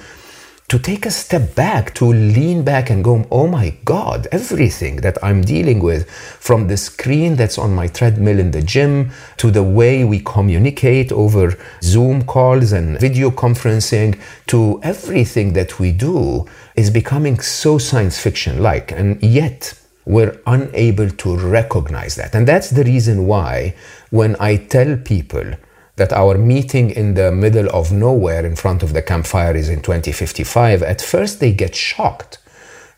to 0.74 0.80
take 0.80 1.06
a 1.06 1.12
step 1.12 1.54
back, 1.54 1.94
to 1.94 2.06
lean 2.06 2.64
back 2.64 2.90
and 2.90 3.04
go, 3.04 3.28
oh 3.30 3.46
my 3.46 3.70
God, 3.86 4.28
everything 4.32 4.96
that 5.02 5.24
I'm 5.24 5.44
dealing 5.44 5.84
with, 5.84 6.10
from 6.10 6.68
the 6.68 6.78
screen 6.78 7.36
that's 7.36 7.60
on 7.60 7.76
my 7.76 7.86
treadmill 7.86 8.40
in 8.40 8.50
the 8.50 8.64
gym 8.64 9.12
to 9.38 9.52
the 9.52 9.62
way 9.62 10.04
we 10.04 10.20
communicate 10.22 11.12
over 11.12 11.56
Zoom 11.84 12.24
calls 12.24 12.72
and 12.72 13.00
video 13.00 13.30
conferencing, 13.30 14.20
to 14.48 14.80
everything 14.82 15.54
that 15.54 15.78
we 15.78 15.92
do, 15.92 16.48
is 16.76 16.90
becoming 16.90 17.40
so 17.40 17.78
science 17.78 18.18
fiction 18.18 18.64
like. 18.64 18.92
And 18.92 19.22
yet, 19.22 19.80
we're 20.06 20.42
unable 20.48 21.12
to 21.12 21.38
recognize 21.38 22.16
that. 22.16 22.34
And 22.34 22.48
that's 22.48 22.72
the 22.72 22.84
reason 22.84 23.28
why, 23.28 23.76
when 24.10 24.36
I 24.40 24.56
tell 24.56 24.98
people, 24.98 25.54
that 25.96 26.12
our 26.12 26.38
meeting 26.38 26.90
in 26.90 27.14
the 27.14 27.32
middle 27.32 27.70
of 27.70 27.92
nowhere 27.92 28.46
in 28.46 28.56
front 28.56 28.82
of 28.82 28.94
the 28.94 29.02
campfire 29.02 29.56
is 29.56 29.70
in 29.70 29.82
2055, 29.82 30.82
at 30.82 31.02
first 31.02 31.40
they 31.40 31.54
get 31.54 31.76
shocked. 31.76 32.40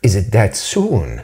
Is 0.02 0.14
it 0.14 0.32
that 0.32 0.56
soon? 0.56 1.22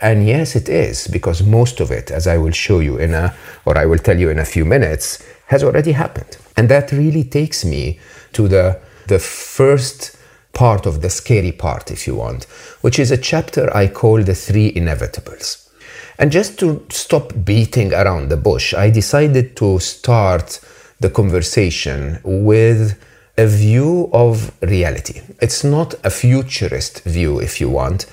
And 0.00 0.26
yes, 0.26 0.54
it 0.54 0.68
is, 0.68 1.06
because 1.08 1.42
most 1.42 1.80
of 1.80 1.90
it, 1.90 2.10
as 2.10 2.26
I 2.26 2.36
will 2.36 2.52
show 2.52 2.80
you 2.80 2.98
in 2.98 3.14
a, 3.14 3.34
or 3.64 3.78
I 3.78 3.86
will 3.86 3.98
tell 3.98 4.18
you 4.18 4.28
in 4.28 4.38
a 4.38 4.44
few 4.44 4.64
minutes, 4.64 5.24
has 5.46 5.64
already 5.64 5.92
happened. 5.92 6.36
And 6.56 6.68
that 6.68 6.92
really 6.92 7.24
takes 7.24 7.64
me 7.64 8.00
to 8.32 8.48
the, 8.48 8.80
the 9.06 9.18
first 9.18 10.16
part 10.52 10.84
of 10.84 11.00
the 11.00 11.10
scary 11.10 11.52
part, 11.52 11.90
if 11.90 12.06
you 12.06 12.16
want, 12.16 12.44
which 12.82 12.98
is 12.98 13.10
a 13.10 13.16
chapter 13.16 13.74
I 13.74 13.88
call 13.88 14.22
the 14.22 14.34
three 14.34 14.72
inevitables. 14.72 15.68
And 16.18 16.30
just 16.30 16.58
to 16.60 16.84
stop 16.90 17.32
beating 17.44 17.92
around 17.92 18.28
the 18.28 18.36
bush, 18.36 18.74
I 18.74 18.90
decided 18.90 19.56
to 19.56 19.80
start 19.80 20.60
the 21.04 21.10
conversation 21.10 22.18
with 22.24 22.98
a 23.36 23.46
view 23.46 24.08
of 24.14 24.34
reality. 24.62 25.20
It's 25.38 25.62
not 25.62 25.90
a 26.02 26.08
futurist 26.08 26.94
view, 27.04 27.32
if 27.40 27.60
you 27.60 27.68
want. 27.68 28.06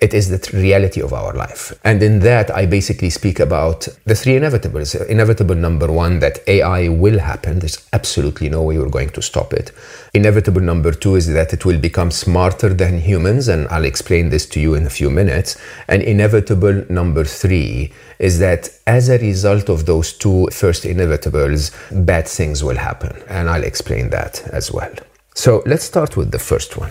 It 0.00 0.14
is 0.14 0.28
the 0.28 0.56
reality 0.56 1.02
of 1.02 1.12
our 1.12 1.32
life. 1.32 1.76
And 1.82 2.00
in 2.02 2.20
that, 2.20 2.54
I 2.54 2.66
basically 2.66 3.10
speak 3.10 3.40
about 3.40 3.88
the 4.04 4.14
three 4.14 4.34
inevitables. 4.34 4.94
Inevitable 5.06 5.56
number 5.56 5.90
one, 5.90 6.20
that 6.20 6.38
AI 6.46 6.88
will 6.88 7.18
happen. 7.18 7.58
There's 7.58 7.84
absolutely 7.92 8.48
no 8.48 8.62
way 8.62 8.78
we're 8.78 8.90
going 8.90 9.10
to 9.10 9.22
stop 9.22 9.52
it. 9.52 9.72
Inevitable 10.14 10.60
number 10.60 10.92
two 10.92 11.16
is 11.16 11.26
that 11.32 11.52
it 11.52 11.64
will 11.64 11.80
become 11.80 12.12
smarter 12.12 12.72
than 12.72 13.00
humans, 13.00 13.48
and 13.48 13.66
I'll 13.68 13.84
explain 13.84 14.30
this 14.30 14.46
to 14.50 14.60
you 14.60 14.74
in 14.74 14.86
a 14.86 14.90
few 14.90 15.10
minutes. 15.10 15.56
And 15.88 16.00
inevitable 16.00 16.84
number 16.88 17.24
three 17.24 17.92
is 18.20 18.38
that 18.38 18.70
as 18.86 19.08
a 19.08 19.18
result 19.18 19.68
of 19.68 19.86
those 19.86 20.12
two 20.12 20.46
first 20.52 20.84
inevitables, 20.84 21.72
bad 22.06 22.28
things 22.28 22.62
will 22.62 22.76
happen. 22.76 23.20
And 23.28 23.50
I'll 23.50 23.64
explain 23.64 24.10
that 24.10 24.42
as 24.52 24.70
well. 24.70 24.92
So 25.34 25.62
let's 25.66 25.84
start 25.84 26.16
with 26.16 26.30
the 26.30 26.38
first 26.38 26.76
one 26.76 26.90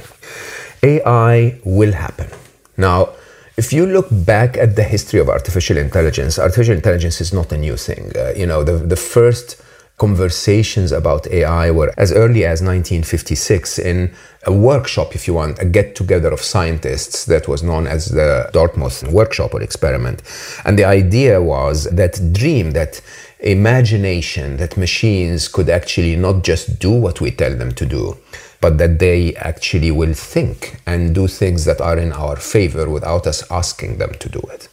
AI 0.83 1.59
will 1.63 1.93
happen. 1.93 2.29
Now, 2.77 3.10
if 3.57 3.74
you 3.74 3.88
look 3.88 4.07
back 4.12 4.55
at 4.55 4.75
the 4.75 4.84
history 4.84 5.19
of 5.19 5.29
artificial 5.29 5.77
intelligence, 5.77 6.38
artificial 6.38 6.75
intelligence 6.75 7.19
is 7.19 7.34
not 7.34 7.51
a 7.51 7.57
new 7.57 7.75
thing. 7.75 8.12
Uh, 8.15 8.34
you 8.36 8.46
know, 8.46 8.63
the, 8.63 8.74
the 8.74 8.96
first 8.96 9.62
conversations 9.98 10.91
about 10.91 11.25
AI 11.27 11.72
were 11.72 11.91
as 11.98 12.12
early 12.13 12.46
as 12.46 12.62
1956 12.62 13.79
in 13.79 14.13
a 14.46 14.53
workshop, 14.53 15.15
if 15.15 15.27
you 15.27 15.34
want, 15.34 15.60
a 15.60 15.65
get 15.65 15.96
together 15.96 16.31
of 16.31 16.39
scientists 16.39 17.25
that 17.25 17.48
was 17.48 17.63
known 17.63 17.88
as 17.88 18.10
the 18.10 18.48
Dartmouth 18.53 19.03
workshop 19.12 19.55
or 19.55 19.62
experiment. 19.63 20.22
And 20.65 20.77
the 20.77 20.86
idea 20.86 21.41
was 21.41 21.86
that 21.86 22.31
dream, 22.31 22.72
that 22.72 23.01
imagination, 23.39 24.57
that 24.57 24.77
machines 24.77 25.48
could 25.48 25.69
actually 25.69 26.15
not 26.15 26.43
just 26.43 26.79
do 26.79 26.91
what 26.91 27.19
we 27.19 27.31
tell 27.31 27.55
them 27.55 27.72
to 27.74 27.86
do, 27.86 28.17
but 28.61 28.77
that 28.77 28.99
they 28.99 29.35
actually 29.35 29.91
will 29.91 30.13
think 30.13 30.81
and 30.85 31.13
do 31.13 31.27
things 31.27 31.65
that 31.65 31.81
are 31.81 31.97
in 31.97 32.11
our 32.11 32.35
favor 32.35 32.89
without 32.89 33.27
us 33.27 33.49
asking 33.51 33.97
them 33.97 34.13
to 34.19 34.29
do 34.29 34.41
it. 34.51 34.67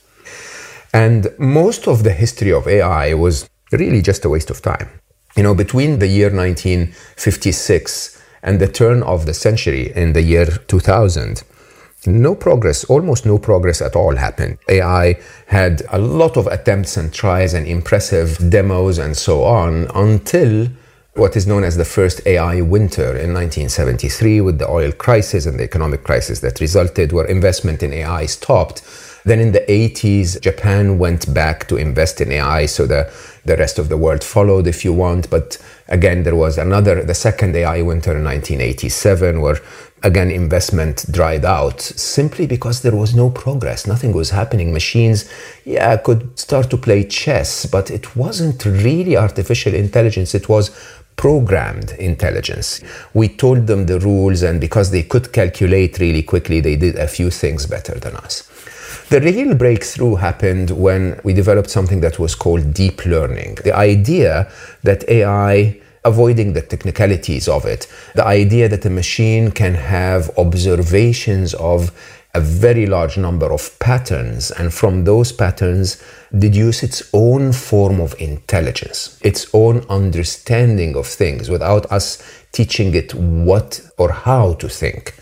And 0.92 1.28
most 1.38 1.88
of 1.88 2.04
the 2.04 2.12
history 2.12 2.52
of 2.52 2.68
AI 2.68 3.14
was 3.14 3.48
really 3.72 4.00
just 4.00 4.24
a 4.24 4.28
waste 4.28 4.50
of 4.50 4.62
time. 4.62 4.88
You 5.36 5.42
know, 5.42 5.54
between 5.54 5.98
the 5.98 6.06
year 6.06 6.30
1956 6.30 8.22
and 8.42 8.60
the 8.60 8.68
turn 8.68 9.02
of 9.02 9.26
the 9.26 9.34
century 9.34 9.92
in 9.96 10.12
the 10.12 10.22
year 10.22 10.46
2000, 10.46 11.42
no 12.06 12.34
progress, 12.34 12.84
almost 12.84 13.26
no 13.26 13.38
progress 13.38 13.80
at 13.82 13.96
all 13.96 14.14
happened. 14.14 14.58
AI 14.68 15.18
had 15.46 15.82
a 15.90 15.98
lot 15.98 16.36
of 16.36 16.46
attempts 16.46 16.96
and 16.96 17.12
tries 17.12 17.54
and 17.54 17.66
impressive 17.66 18.38
demos 18.50 18.98
and 18.98 19.16
so 19.16 19.42
on 19.44 19.88
until 19.94 20.68
what 21.14 21.36
is 21.36 21.46
known 21.46 21.62
as 21.62 21.76
the 21.76 21.84
first 21.84 22.26
AI 22.26 22.60
winter 22.60 23.16
in 23.16 23.32
1973 23.32 24.40
with 24.40 24.58
the 24.58 24.68
oil 24.68 24.90
crisis 24.90 25.46
and 25.46 25.58
the 25.58 25.62
economic 25.62 26.02
crisis 26.02 26.40
that 26.40 26.60
resulted, 26.60 27.12
where 27.12 27.26
investment 27.26 27.82
in 27.82 27.92
AI 27.92 28.26
stopped. 28.26 28.82
Then 29.24 29.38
in 29.38 29.52
the 29.52 29.60
80s, 29.60 30.40
Japan 30.40 30.98
went 30.98 31.32
back 31.32 31.68
to 31.68 31.76
invest 31.76 32.20
in 32.20 32.32
AI, 32.32 32.66
so 32.66 32.86
the, 32.86 33.10
the 33.44 33.56
rest 33.56 33.78
of 33.78 33.88
the 33.88 33.96
world 33.96 34.24
followed, 34.24 34.66
if 34.66 34.84
you 34.84 34.92
want. 34.92 35.30
But 35.30 35.56
again, 35.88 36.24
there 36.24 36.34
was 36.34 36.58
another, 36.58 37.02
the 37.02 37.14
second 37.14 37.54
AI 37.54 37.80
winter 37.82 38.16
in 38.16 38.24
1987, 38.24 39.40
where 39.40 39.60
again 40.04 40.30
investment 40.30 41.10
dried 41.10 41.46
out 41.46 41.80
simply 41.80 42.46
because 42.46 42.82
there 42.82 42.94
was 42.94 43.14
no 43.14 43.30
progress 43.30 43.86
nothing 43.86 44.12
was 44.12 44.28
happening 44.28 44.70
machines 44.70 45.28
yeah 45.64 45.96
could 45.96 46.38
start 46.38 46.68
to 46.68 46.76
play 46.76 47.02
chess 47.02 47.64
but 47.64 47.90
it 47.90 48.14
wasn't 48.14 48.62
really 48.66 49.16
artificial 49.16 49.72
intelligence 49.72 50.34
it 50.34 50.46
was 50.46 50.70
programmed 51.16 51.92
intelligence. 51.92 52.80
We 53.12 53.28
told 53.28 53.66
them 53.66 53.86
the 53.86 54.00
rules, 54.00 54.42
and 54.42 54.60
because 54.60 54.90
they 54.90 55.02
could 55.02 55.32
calculate 55.32 55.98
really 55.98 56.22
quickly, 56.22 56.60
they 56.60 56.76
did 56.76 56.96
a 56.96 57.08
few 57.08 57.30
things 57.30 57.66
better 57.66 57.94
than 57.98 58.16
us. 58.16 58.50
The 59.10 59.20
real 59.20 59.54
breakthrough 59.54 60.16
happened 60.16 60.70
when 60.70 61.20
we 61.24 61.34
developed 61.34 61.70
something 61.70 62.00
that 62.00 62.18
was 62.18 62.34
called 62.34 62.72
deep 62.72 63.04
learning. 63.04 63.58
The 63.62 63.76
idea 63.76 64.50
that 64.82 65.08
AI 65.08 65.80
avoiding 66.04 66.52
the 66.52 66.62
technicalities 66.62 67.48
of 67.48 67.64
it. 67.64 67.86
The 68.14 68.26
idea 68.26 68.68
that 68.68 68.84
a 68.84 68.90
machine 68.90 69.50
can 69.50 69.74
have 69.74 70.30
observations 70.38 71.54
of 71.54 71.90
a 72.34 72.40
very 72.40 72.86
large 72.86 73.16
number 73.16 73.52
of 73.52 73.78
patterns, 73.78 74.50
and 74.50 74.74
from 74.74 75.04
those 75.04 75.32
patterns, 75.32 76.02
deduce 76.36 76.82
its 76.82 77.08
own 77.12 77.52
form 77.52 78.00
of 78.00 78.14
intelligence, 78.20 79.18
its 79.22 79.46
own 79.54 79.84
understanding 79.88 80.96
of 80.96 81.06
things 81.06 81.48
without 81.48 81.90
us 81.92 82.22
teaching 82.50 82.94
it 82.94 83.14
what 83.14 83.80
or 83.98 84.10
how 84.10 84.54
to 84.54 84.68
think. 84.68 85.14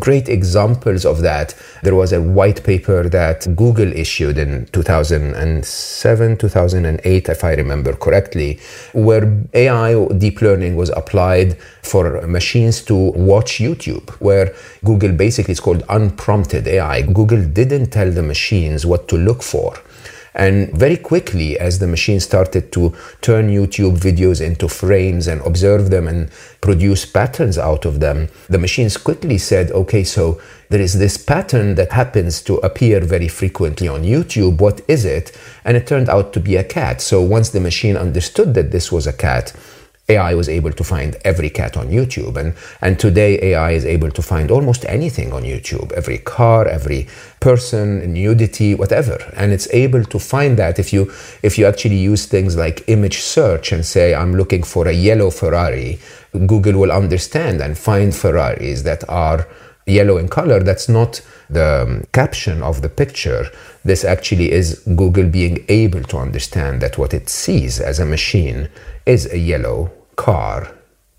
Great 0.00 0.28
examples 0.28 1.04
of 1.04 1.20
that. 1.22 1.54
There 1.82 1.94
was 1.94 2.12
a 2.12 2.20
white 2.20 2.64
paper 2.64 3.08
that 3.08 3.46
Google 3.54 3.92
issued 3.92 4.38
in 4.38 4.66
2007, 4.72 6.36
2008, 6.36 7.28
if 7.28 7.44
I 7.44 7.54
remember 7.54 7.92
correctly, 7.94 8.58
where 8.92 9.32
AI 9.54 10.06
deep 10.18 10.40
learning 10.42 10.74
was 10.76 10.90
applied 10.90 11.56
for 11.82 12.26
machines 12.26 12.82
to 12.82 12.94
watch 12.94 13.58
YouTube, 13.58 14.10
where 14.20 14.54
Google 14.84 15.12
basically 15.12 15.52
is 15.52 15.60
called 15.60 15.84
unprompted 15.88 16.66
AI. 16.66 17.02
Google 17.02 17.44
didn't 17.44 17.90
tell 17.90 18.10
the 18.10 18.22
machines 18.22 18.84
what 18.84 19.06
to 19.08 19.16
look 19.16 19.42
for. 19.42 19.74
And 20.34 20.70
very 20.72 20.96
quickly, 20.96 21.58
as 21.58 21.78
the 21.78 21.86
machine 21.86 22.18
started 22.18 22.72
to 22.72 22.92
turn 23.20 23.48
YouTube 23.48 23.98
videos 23.98 24.44
into 24.44 24.68
frames 24.68 25.28
and 25.28 25.40
observe 25.42 25.90
them 25.90 26.08
and 26.08 26.28
produce 26.60 27.06
patterns 27.06 27.56
out 27.56 27.84
of 27.84 28.00
them, 28.00 28.28
the 28.48 28.58
machines 28.58 28.96
quickly 28.96 29.38
said, 29.38 29.70
okay, 29.70 30.02
so 30.02 30.40
there 30.70 30.80
is 30.80 30.98
this 30.98 31.16
pattern 31.16 31.76
that 31.76 31.92
happens 31.92 32.42
to 32.42 32.56
appear 32.56 32.98
very 33.00 33.28
frequently 33.28 33.86
on 33.86 34.02
YouTube. 34.02 34.58
What 34.58 34.80
is 34.88 35.04
it? 35.04 35.38
And 35.64 35.76
it 35.76 35.86
turned 35.86 36.08
out 36.08 36.32
to 36.32 36.40
be 36.40 36.56
a 36.56 36.64
cat. 36.64 37.00
So 37.00 37.22
once 37.22 37.50
the 37.50 37.60
machine 37.60 37.96
understood 37.96 38.54
that 38.54 38.72
this 38.72 38.90
was 38.90 39.06
a 39.06 39.12
cat, 39.12 39.52
AI 40.08 40.34
was 40.34 40.48
able 40.48 40.72
to 40.72 40.84
find 40.84 41.16
every 41.24 41.48
cat 41.48 41.76
on 41.76 41.88
YouTube. 41.88 42.36
And, 42.36 42.54
and 42.82 42.98
today, 42.98 43.38
AI 43.42 43.70
is 43.72 43.86
able 43.86 44.10
to 44.10 44.22
find 44.22 44.50
almost 44.50 44.84
anything 44.86 45.32
on 45.32 45.42
YouTube 45.42 45.92
every 45.92 46.18
car, 46.18 46.68
every 46.68 47.08
person, 47.40 48.12
nudity, 48.12 48.74
whatever. 48.74 49.18
And 49.36 49.52
it's 49.52 49.68
able 49.72 50.04
to 50.04 50.18
find 50.18 50.58
that 50.58 50.78
if 50.78 50.92
you, 50.92 51.10
if 51.42 51.58
you 51.58 51.66
actually 51.66 51.96
use 51.96 52.26
things 52.26 52.56
like 52.56 52.84
image 52.88 53.20
search 53.20 53.72
and 53.72 53.84
say, 53.84 54.14
I'm 54.14 54.36
looking 54.36 54.62
for 54.62 54.88
a 54.88 54.92
yellow 54.92 55.30
Ferrari, 55.30 55.98
Google 56.32 56.80
will 56.80 56.92
understand 56.92 57.60
and 57.60 57.78
find 57.78 58.14
Ferraris 58.14 58.82
that 58.82 59.08
are 59.08 59.46
yellow 59.86 60.16
in 60.18 60.28
color, 60.28 60.60
that's 60.60 60.88
not 60.88 61.20
the 61.50 61.82
um, 61.82 62.04
caption 62.12 62.62
of 62.62 62.82
the 62.82 62.88
picture. 62.88 63.46
This 63.84 64.02
actually 64.02 64.50
is 64.50 64.80
Google 64.96 65.28
being 65.28 65.64
able 65.68 66.02
to 66.04 66.16
understand 66.16 66.80
that 66.80 66.96
what 66.96 67.12
it 67.12 67.28
sees 67.28 67.80
as 67.80 68.00
a 68.00 68.06
machine 68.06 68.70
is 69.04 69.30
a 69.30 69.38
yellow 69.38 69.92
car 70.16 70.74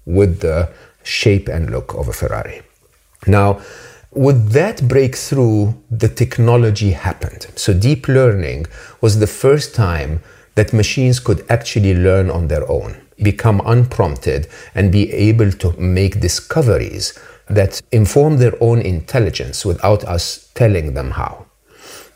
with 0.05 0.39
the 0.39 0.69
shape 1.03 1.47
and 1.47 1.69
look 1.69 1.93
of 1.93 2.07
a 2.07 2.13
Ferrari. 2.13 2.63
Now, 3.27 3.61
with 4.11 4.51
that 4.51 4.87
breakthrough, 4.87 5.73
the 5.91 6.07
technology 6.07 6.91
happened. 6.91 7.47
So, 7.55 7.73
deep 7.73 8.07
learning 8.07 8.65
was 9.01 9.19
the 9.19 9.27
first 9.27 9.75
time 9.75 10.23
that 10.55 10.73
machines 10.73 11.19
could 11.19 11.45
actually 11.49 11.93
learn 11.93 12.31
on 12.31 12.47
their 12.47 12.69
own, 12.71 12.95
become 13.21 13.61
unprompted, 13.65 14.47
and 14.73 14.91
be 14.91 15.11
able 15.11 15.51
to 15.51 15.71
make 15.73 16.21
discoveries 16.21 17.13
that 17.47 17.81
inform 17.91 18.37
their 18.37 18.53
own 18.61 18.81
intelligence 18.81 19.65
without 19.65 20.03
us 20.05 20.49
telling 20.55 20.93
them 20.93 21.11
how. 21.11 21.45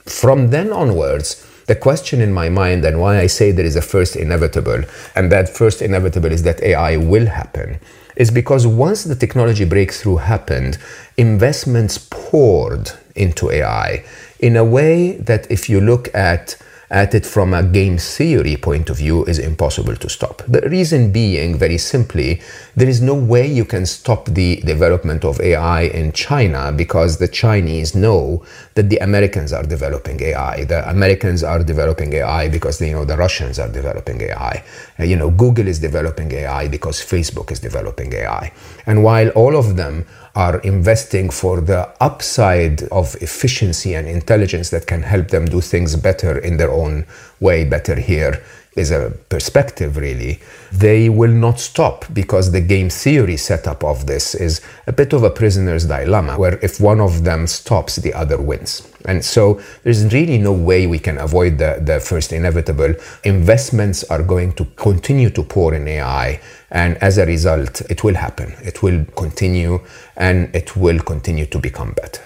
From 0.10 0.50
then 0.50 0.74
onwards, 0.74 1.46
the 1.68 1.76
question 1.76 2.20
in 2.20 2.34
my 2.34 2.50
mind 2.50 2.84
and 2.84 3.00
why 3.00 3.20
I 3.20 3.28
say 3.28 3.52
there 3.52 3.66
is 3.66 3.76
a 3.76 3.82
first 3.82 4.16
inevitable, 4.16 4.82
and 5.16 5.32
that 5.32 5.48
first 5.48 5.84
inevitable 5.84 6.32
is 6.32 6.42
that 6.44 6.64
AI 6.64 6.98
will 6.98 7.28
happen, 7.28 7.80
is 8.16 8.32
because 8.32 8.66
once 8.66 9.04
the 9.04 9.16
technology 9.16 9.66
breakthrough 9.66 10.18
happened, 10.18 10.80
investments 11.16 12.08
poured 12.10 12.92
into 13.16 13.52
AI 13.52 14.04
in 14.40 14.56
a 14.56 14.66
way 14.66 15.18
that 15.18 15.50
if 15.52 15.70
you 15.70 15.80
look 15.80 16.14
at 16.16 16.56
at 16.90 17.14
it 17.14 17.26
from 17.26 17.54
a 17.54 17.62
game 17.62 17.98
theory 17.98 18.56
point 18.56 18.90
of 18.90 18.98
view 18.98 19.24
is 19.26 19.38
impossible 19.38 19.96
to 19.96 20.10
stop. 20.10 20.42
The 20.48 20.62
reason 20.62 21.12
being, 21.12 21.58
very 21.58 21.78
simply, 21.78 22.42
there 22.76 22.90
is 22.90 23.02
no 23.02 23.14
way 23.14 23.46
you 23.46 23.66
can 23.66 23.86
stop 23.86 24.26
the 24.26 24.58
development 24.62 25.24
of 25.24 25.40
AI 25.40 25.82
in 25.82 26.12
China 26.14 26.72
because 26.72 27.18
the 27.18 27.28
Chinese 27.28 27.94
know 27.94 28.44
that 28.74 28.90
the 28.90 28.98
Americans 28.98 29.54
are 29.54 29.64
developing 29.64 30.22
AI. 30.22 30.64
The 30.64 30.90
Americans 30.90 31.44
are 31.44 31.64
developing 31.64 32.14
AI 32.14 32.50
because 32.50 32.80
they 32.80 32.92
know 32.92 33.06
the 33.06 33.18
Russians 33.18 33.60
are 33.60 33.70
developing 33.70 34.22
AI. 34.22 34.64
Uh, 35.00 35.04
you 35.04 35.16
know, 35.16 35.30
Google 35.30 35.68
is 35.68 35.80
developing 35.80 36.32
AI 36.32 36.68
because 36.68 37.00
Facebook 37.00 37.52
is 37.52 37.60
developing 37.60 38.14
AI. 38.14 38.52
And 38.88 39.04
while 39.04 39.30
all 39.30 39.56
of 39.56 39.76
them 39.76 40.06
are 40.36 40.60
investing 40.60 41.30
for 41.30 41.62
the 41.62 41.90
upside 42.02 42.84
of 42.84 43.16
efficiency 43.22 43.94
and 43.94 44.08
intelligence 44.08 44.70
that 44.70 44.88
can 44.88 45.02
help 45.02 45.30
them 45.30 45.46
do 45.46 45.62
things 45.62 45.96
better 45.96 46.38
in 46.38 46.58
their 46.58 46.72
own 46.72 47.06
way, 47.40 47.66
better 47.66 47.96
here 47.96 48.42
is 48.80 48.92
a 48.92 49.12
perspective 49.30 49.98
really, 49.98 50.40
they 50.72 51.10
will 51.10 51.32
not 51.32 51.60
stop 51.60 52.06
because 52.14 52.52
the 52.52 52.62
game 52.62 52.90
theory 52.90 53.38
setup 53.38 53.84
of 53.84 54.08
this 54.08 54.36
is 54.36 54.62
a 54.88 54.94
bit 54.94 55.14
of 55.14 55.24
a 55.24 55.30
prisoner's 55.30 55.86
dilemma 55.86 56.38
where 56.38 56.58
if 56.64 56.80
one 56.80 57.00
of 57.02 57.24
them 57.24 57.46
stops, 57.48 57.98
the 57.98 58.14
other 58.14 58.42
wins. 58.42 58.88
And 59.06 59.24
so 59.24 59.62
there's 59.84 60.12
really 60.14 60.38
no 60.38 60.52
way 60.52 60.88
we 60.88 61.00
can 61.00 61.18
avoid 61.18 61.58
the, 61.58 61.80
the 61.82 62.00
first 62.00 62.34
inevitable. 62.34 62.94
Investments 63.24 64.04
are 64.06 64.24
going 64.24 64.54
to 64.54 64.66
continue 64.76 65.30
to 65.32 65.44
pour 65.44 65.74
in 65.74 65.88
AI. 65.88 66.42
And 66.72 66.98
as 66.98 67.18
a 67.18 67.26
result, 67.26 67.82
it 67.90 68.04
will 68.04 68.16
happen. 68.16 68.56
It 68.64 68.84
will 68.84 69.06
continue 69.16 69.82
and 70.16 70.54
it 70.56 70.76
will 70.76 71.00
continue 71.00 71.46
to 71.48 71.60
become 71.60 71.94
better. 71.94 72.24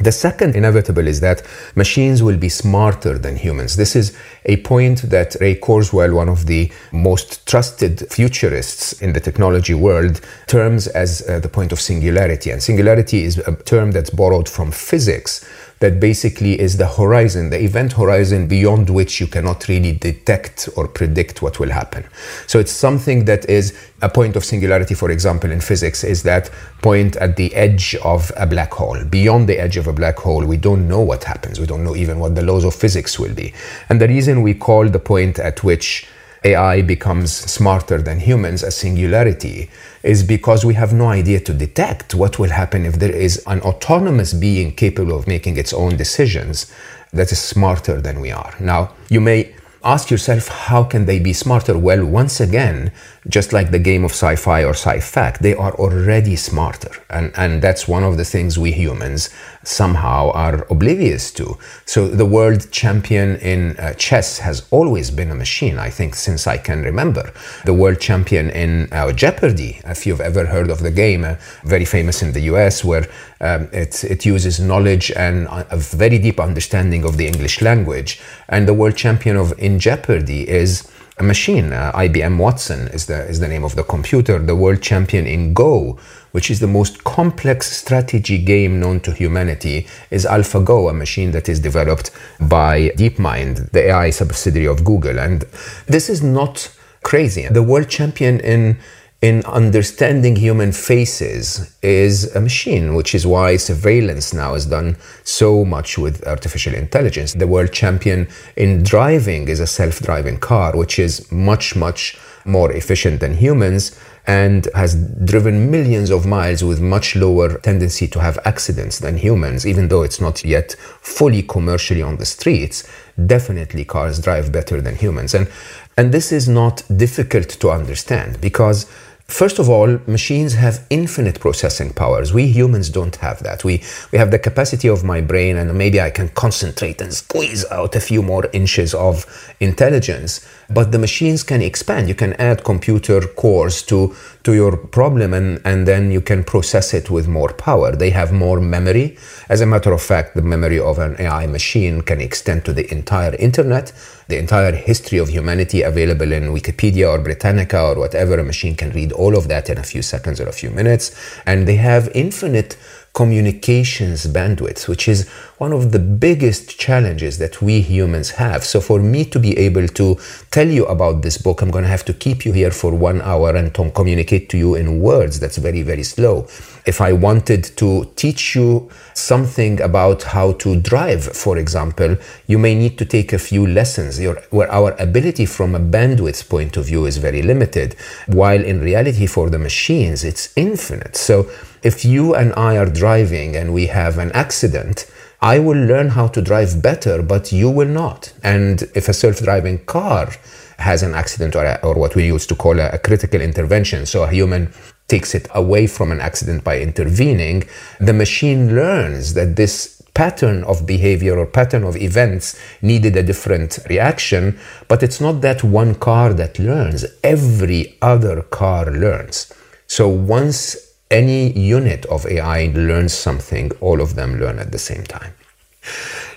The 0.00 0.12
second 0.12 0.56
inevitable 0.56 1.06
is 1.06 1.20
that 1.20 1.42
machines 1.74 2.22
will 2.22 2.38
be 2.38 2.48
smarter 2.48 3.18
than 3.18 3.36
humans. 3.36 3.76
This 3.76 3.94
is 3.94 4.16
a 4.46 4.56
point 4.62 5.02
that 5.10 5.36
Ray 5.42 5.56
Kurzweil, 5.56 6.14
one 6.14 6.30
of 6.30 6.46
the 6.46 6.72
most 6.90 7.46
trusted 7.46 8.10
futurists 8.10 8.92
in 9.02 9.12
the 9.12 9.20
technology 9.20 9.74
world, 9.74 10.22
terms 10.46 10.86
as 10.86 11.28
uh, 11.28 11.38
the 11.40 11.50
point 11.50 11.70
of 11.70 11.80
singularity. 11.80 12.50
And 12.50 12.62
singularity 12.62 13.24
is 13.24 13.36
a 13.38 13.54
term 13.54 13.90
that's 13.90 14.08
borrowed 14.08 14.48
from 14.48 14.70
physics 14.70 15.46
that 15.80 15.98
basically 15.98 16.60
is 16.60 16.76
the 16.76 16.86
horizon, 16.86 17.48
the 17.48 17.62
event 17.62 17.94
horizon 17.94 18.46
beyond 18.46 18.90
which 18.90 19.18
you 19.18 19.26
cannot 19.26 19.66
really 19.66 19.92
detect 19.92 20.68
or 20.76 20.86
predict 20.86 21.40
what 21.40 21.58
will 21.58 21.70
happen. 21.70 22.06
So 22.46 22.58
it's 22.58 22.70
something 22.70 23.24
that 23.24 23.48
is 23.48 23.76
a 24.02 24.08
point 24.08 24.36
of 24.36 24.44
singularity, 24.44 24.94
for 24.94 25.10
example, 25.10 25.50
in 25.50 25.60
physics, 25.60 26.04
is 26.04 26.22
that 26.24 26.50
point 26.82 27.16
at 27.16 27.36
the 27.36 27.54
edge 27.54 27.94
of 28.04 28.30
a 28.36 28.46
black 28.46 28.72
hole. 28.72 29.02
Beyond 29.04 29.48
the 29.48 29.58
edge 29.58 29.78
of 29.78 29.86
a 29.86 29.92
black 29.92 30.18
hole, 30.18 30.44
we 30.44 30.58
don't 30.58 30.86
know 30.86 31.00
what 31.00 31.24
happens. 31.24 31.58
We 31.58 31.66
don't 31.66 31.82
know 31.82 31.96
even 31.96 32.18
what 32.18 32.34
the 32.34 32.42
laws 32.42 32.64
of 32.64 32.74
physics 32.74 33.18
will 33.18 33.34
be. 33.34 33.54
And 33.88 33.98
the 34.00 34.08
reason 34.08 34.42
we 34.42 34.52
call 34.52 34.86
the 34.86 34.98
point 34.98 35.38
at 35.38 35.64
which 35.64 36.06
AI 36.44 36.82
becomes 36.82 37.32
smarter 37.32 38.00
than 38.00 38.20
humans, 38.20 38.62
a 38.62 38.70
singularity, 38.70 39.70
is 40.02 40.22
because 40.22 40.64
we 40.64 40.74
have 40.74 40.92
no 40.92 41.08
idea 41.08 41.40
to 41.40 41.52
detect 41.52 42.14
what 42.14 42.38
will 42.38 42.50
happen 42.50 42.86
if 42.86 42.98
there 42.98 43.14
is 43.14 43.42
an 43.46 43.60
autonomous 43.60 44.32
being 44.32 44.74
capable 44.74 45.16
of 45.16 45.26
making 45.26 45.56
its 45.56 45.72
own 45.72 45.96
decisions 45.96 46.72
that 47.12 47.30
is 47.30 47.40
smarter 47.40 48.00
than 48.00 48.20
we 48.20 48.30
are. 48.30 48.54
Now, 48.60 48.92
you 49.08 49.20
may 49.20 49.54
ask 49.82 50.10
yourself 50.10 50.48
how 50.48 50.84
can 50.84 51.06
they 51.06 51.18
be 51.18 51.32
smarter 51.32 51.76
well 51.78 52.04
once 52.04 52.40
again 52.40 52.92
just 53.28 53.52
like 53.52 53.70
the 53.70 53.78
game 53.78 54.04
of 54.04 54.12
sci-fi 54.12 54.64
or 54.64 54.70
sci-fact 54.70 55.42
they 55.42 55.54
are 55.54 55.74
already 55.74 56.36
smarter. 56.36 56.90
And 57.10 57.32
and 57.36 57.62
that's 57.62 57.86
one 57.86 58.04
of 58.04 58.16
the 58.16 58.24
things 58.24 58.58
we 58.58 58.72
humans 58.72 59.30
somehow 59.62 60.30
are 60.32 60.66
oblivious 60.70 61.30
to. 61.32 61.58
So 61.84 62.08
the 62.08 62.24
world 62.24 62.70
champion 62.70 63.36
in 63.36 63.76
uh, 63.76 63.92
chess 63.94 64.38
has 64.38 64.66
always 64.70 65.10
been 65.10 65.30
a 65.30 65.34
machine 65.34 65.78
i 65.78 65.90
think 65.90 66.14
since 66.14 66.46
i 66.46 66.56
can 66.56 66.82
remember. 66.82 67.32
The 67.64 67.74
world 67.74 68.00
champion 68.00 68.50
in 68.50 68.88
uh, 68.92 69.12
jeopardy 69.12 69.80
if 69.84 70.06
you've 70.06 70.20
ever 70.20 70.46
heard 70.46 70.70
of 70.70 70.80
the 70.80 70.90
game 70.90 71.24
uh, 71.24 71.36
very 71.64 71.84
famous 71.84 72.22
in 72.22 72.32
the 72.32 72.42
us 72.42 72.84
where 72.84 73.06
um, 73.42 73.68
it, 73.72 74.04
it 74.04 74.24
uses 74.26 74.60
knowledge 74.60 75.10
and 75.12 75.46
a 75.50 75.76
very 75.76 76.18
deep 76.18 76.38
understanding 76.40 77.04
of 77.04 77.16
the 77.16 77.26
english 77.26 77.60
language. 77.60 78.20
And 78.48 78.66
the 78.66 78.74
world 78.74 78.96
champion 78.96 79.36
of 79.36 79.52
in 79.58 79.78
Jeopardy 79.78 80.48
is 80.48 80.90
a 81.20 81.22
machine. 81.22 81.72
Uh, 81.72 81.92
IBM 81.92 82.38
Watson 82.38 82.88
is 82.88 83.06
the, 83.06 83.28
is 83.28 83.38
the 83.40 83.46
name 83.46 83.62
of 83.62 83.76
the 83.76 83.84
computer, 83.84 84.38
the 84.38 84.56
world 84.56 84.80
champion 84.80 85.26
in 85.26 85.52
Go, 85.52 85.98
which 86.32 86.50
is 86.50 86.60
the 86.60 86.66
most 86.66 87.04
complex 87.04 87.70
strategy 87.70 88.38
game 88.38 88.80
known 88.80 89.00
to 89.00 89.12
humanity, 89.12 89.86
is 90.10 90.24
AlphaGo, 90.24 90.90
a 90.90 90.94
machine 90.94 91.30
that 91.32 91.48
is 91.48 91.60
developed 91.60 92.10
by 92.40 92.88
DeepMind, 92.96 93.70
the 93.72 93.90
AI 93.90 94.08
subsidiary 94.10 94.66
of 94.66 94.82
Google. 94.82 95.18
And 95.18 95.44
this 95.86 96.08
is 96.08 96.22
not 96.22 96.74
crazy. 97.02 97.46
The 97.48 97.62
world 97.62 97.90
champion 97.90 98.40
in 98.40 98.78
in 99.22 99.44
understanding 99.44 100.34
human 100.36 100.72
faces 100.72 101.76
is 101.82 102.34
a 102.34 102.40
machine, 102.40 102.94
which 102.94 103.14
is 103.14 103.26
why 103.26 103.56
surveillance 103.56 104.32
now 104.32 104.54
is 104.54 104.64
done 104.64 104.96
so 105.24 105.62
much 105.62 105.98
with 105.98 106.26
artificial 106.26 106.74
intelligence. 106.74 107.34
The 107.34 107.46
world 107.46 107.70
champion 107.70 108.28
in 108.56 108.82
driving 108.82 109.48
is 109.48 109.60
a 109.60 109.66
self 109.66 110.00
driving 110.00 110.38
car, 110.38 110.74
which 110.74 110.98
is 110.98 111.30
much, 111.30 111.76
much 111.76 112.18
more 112.46 112.72
efficient 112.72 113.20
than 113.20 113.34
humans 113.34 113.98
and 114.26 114.68
has 114.74 114.94
driven 115.24 115.70
millions 115.70 116.10
of 116.10 116.26
miles 116.26 116.62
with 116.62 116.80
much 116.80 117.16
lower 117.16 117.58
tendency 117.58 118.06
to 118.06 118.20
have 118.20 118.38
accidents 118.44 118.98
than 118.98 119.16
humans, 119.16 119.66
even 119.66 119.88
though 119.88 120.02
it's 120.02 120.20
not 120.20 120.44
yet 120.44 120.72
fully 121.00 121.42
commercially 121.42 122.02
on 122.02 122.16
the 122.16 122.26
streets. 122.26 122.88
Definitely, 123.26 123.84
cars 123.84 124.20
drive 124.20 124.52
better 124.52 124.80
than 124.80 124.96
humans. 124.96 125.34
And, 125.34 125.50
and 125.96 126.12
this 126.12 126.32
is 126.32 126.48
not 126.48 126.82
difficult 126.96 127.48
to 127.60 127.70
understand 127.70 128.40
because 128.40 128.86
First 129.30 129.60
of 129.60 129.68
all, 129.70 130.00
machines 130.06 130.54
have 130.54 130.84
infinite 130.90 131.38
processing 131.38 131.92
powers. 131.92 132.34
We 132.34 132.48
humans 132.48 132.90
don't 132.90 133.14
have 133.16 133.42
that. 133.44 133.62
We, 133.62 133.82
we 134.10 134.18
have 134.18 134.32
the 134.32 134.40
capacity 134.40 134.88
of 134.88 135.04
my 135.04 135.20
brain, 135.20 135.56
and 135.56 135.72
maybe 135.78 136.00
I 136.00 136.10
can 136.10 136.30
concentrate 136.30 137.00
and 137.00 137.14
squeeze 137.14 137.64
out 137.70 137.94
a 137.94 138.00
few 138.00 138.22
more 138.22 138.48
inches 138.52 138.92
of 138.92 139.24
intelligence. 139.60 140.44
But 140.72 140.92
the 140.92 140.98
machines 140.98 141.42
can 141.42 141.62
expand. 141.62 142.08
You 142.08 142.14
can 142.14 142.34
add 142.34 142.64
computer 142.64 143.20
cores 143.20 143.82
to, 143.84 144.14
to 144.44 144.54
your 144.54 144.76
problem, 144.76 145.34
and, 145.34 145.60
and 145.64 145.86
then 145.86 146.10
you 146.10 146.20
can 146.20 146.44
process 146.44 146.94
it 146.94 147.10
with 147.10 147.26
more 147.26 147.52
power. 147.52 147.96
They 147.96 148.10
have 148.10 148.32
more 148.32 148.60
memory. 148.60 149.16
As 149.48 149.60
a 149.60 149.66
matter 149.66 149.92
of 149.92 150.00
fact, 150.00 150.36
the 150.36 150.42
memory 150.42 150.78
of 150.78 150.98
an 150.98 151.16
AI 151.18 151.46
machine 151.46 152.02
can 152.02 152.20
extend 152.20 152.64
to 152.66 152.72
the 152.72 152.90
entire 152.92 153.34
internet 153.36 153.92
the 154.30 154.38
entire 154.38 154.72
history 154.72 155.18
of 155.18 155.28
humanity 155.28 155.82
available 155.82 156.32
in 156.32 156.44
Wikipedia 156.44 157.10
or 157.10 157.18
Britannica 157.18 157.82
or 157.82 157.96
whatever. 157.96 158.38
A 158.38 158.44
machine 158.44 158.74
can 158.74 158.90
read 158.92 159.12
all 159.12 159.36
of 159.36 159.48
that 159.48 159.68
in 159.68 159.76
a 159.76 159.82
few 159.82 160.00
seconds 160.02 160.40
or 160.40 160.48
a 160.48 160.52
few 160.52 160.70
minutes. 160.70 161.04
And 161.44 161.68
they 161.68 161.76
have 161.76 162.08
infinite 162.14 162.78
communications 163.12 164.26
bandwidth, 164.26 164.86
which 164.86 165.08
is 165.08 165.28
one 165.60 165.74
of 165.74 165.92
the 165.92 165.98
biggest 165.98 166.78
challenges 166.78 167.36
that 167.36 167.60
we 167.60 167.82
humans 167.82 168.30
have. 168.30 168.64
So, 168.64 168.80
for 168.80 168.98
me 168.98 169.26
to 169.26 169.38
be 169.38 169.58
able 169.58 169.88
to 169.88 170.18
tell 170.50 170.66
you 170.66 170.86
about 170.86 171.20
this 171.20 171.36
book, 171.36 171.60
I'm 171.60 171.70
going 171.70 171.84
to 171.84 171.90
have 171.90 172.06
to 172.06 172.14
keep 172.14 172.46
you 172.46 172.52
here 172.54 172.70
for 172.70 172.94
one 172.94 173.20
hour 173.20 173.54
and 173.54 173.74
to 173.74 173.90
communicate 173.90 174.48
to 174.50 174.56
you 174.56 174.74
in 174.74 175.00
words. 175.02 175.38
That's 175.38 175.58
very, 175.58 175.82
very 175.82 176.02
slow. 176.02 176.48
If 176.86 177.02
I 177.02 177.12
wanted 177.12 177.64
to 177.76 178.10
teach 178.16 178.54
you 178.56 178.88
something 179.12 179.82
about 179.82 180.22
how 180.22 180.52
to 180.52 180.80
drive, 180.80 181.24
for 181.24 181.58
example, 181.58 182.16
you 182.46 182.58
may 182.58 182.74
need 182.74 182.96
to 182.96 183.04
take 183.04 183.34
a 183.34 183.38
few 183.38 183.66
lessons 183.66 184.18
Your, 184.18 184.36
where 184.48 184.72
our 184.72 184.92
ability 184.98 185.44
from 185.44 185.74
a 185.74 185.80
bandwidth 185.80 186.48
point 186.48 186.78
of 186.78 186.86
view 186.86 187.04
is 187.04 187.18
very 187.18 187.42
limited, 187.42 187.96
while 188.28 188.64
in 188.64 188.80
reality, 188.80 189.26
for 189.26 189.50
the 189.50 189.58
machines, 189.58 190.24
it's 190.24 190.54
infinite. 190.56 191.16
So, 191.16 191.50
If 191.82 192.04
you 192.04 192.34
and 192.34 192.52
I 192.56 192.76
are 192.76 192.90
driving 193.04 193.56
and 193.56 193.72
we 193.72 193.86
have 193.86 194.18
an 194.18 194.30
accident, 194.32 195.06
I 195.42 195.58
will 195.58 195.78
learn 195.78 196.10
how 196.10 196.28
to 196.28 196.42
drive 196.42 196.82
better, 196.82 197.22
but 197.22 197.50
you 197.50 197.70
will 197.70 197.88
not. 197.88 198.32
And 198.42 198.82
if 198.94 199.08
a 199.08 199.14
self 199.14 199.40
driving 199.40 199.84
car 199.86 200.30
has 200.78 201.02
an 201.02 201.14
accident 201.14 201.56
or, 201.56 201.64
a, 201.64 201.80
or 201.82 201.94
what 201.94 202.14
we 202.14 202.26
used 202.26 202.48
to 202.50 202.54
call 202.54 202.78
a, 202.78 202.90
a 202.90 202.98
critical 202.98 203.40
intervention, 203.40 204.06
so 204.06 204.24
a 204.24 204.30
human 204.30 204.72
takes 205.08 205.34
it 205.34 205.48
away 205.54 205.86
from 205.86 206.12
an 206.12 206.20
accident 206.20 206.62
by 206.62 206.78
intervening, 206.78 207.64
the 207.98 208.12
machine 208.12 208.74
learns 208.74 209.34
that 209.34 209.56
this 209.56 210.00
pattern 210.14 210.62
of 210.64 210.86
behavior 210.86 211.38
or 211.38 211.46
pattern 211.46 211.84
of 211.84 211.96
events 211.96 212.58
needed 212.82 213.16
a 213.16 213.22
different 213.22 213.78
reaction, 213.88 214.58
but 214.88 215.02
it's 215.02 215.20
not 215.20 215.40
that 215.40 215.64
one 215.64 215.94
car 215.94 216.34
that 216.34 216.58
learns, 216.58 217.06
every 217.24 217.96
other 218.02 218.42
car 218.42 218.90
learns. 218.90 219.52
So 219.86 220.08
once 220.08 220.76
any 221.10 221.52
unit 221.58 222.06
of 222.06 222.26
AI 222.26 222.72
learns 222.74 223.12
something, 223.12 223.72
all 223.80 224.00
of 224.00 224.14
them 224.14 224.38
learn 224.38 224.58
at 224.58 224.72
the 224.72 224.78
same 224.78 225.04
time. 225.04 225.32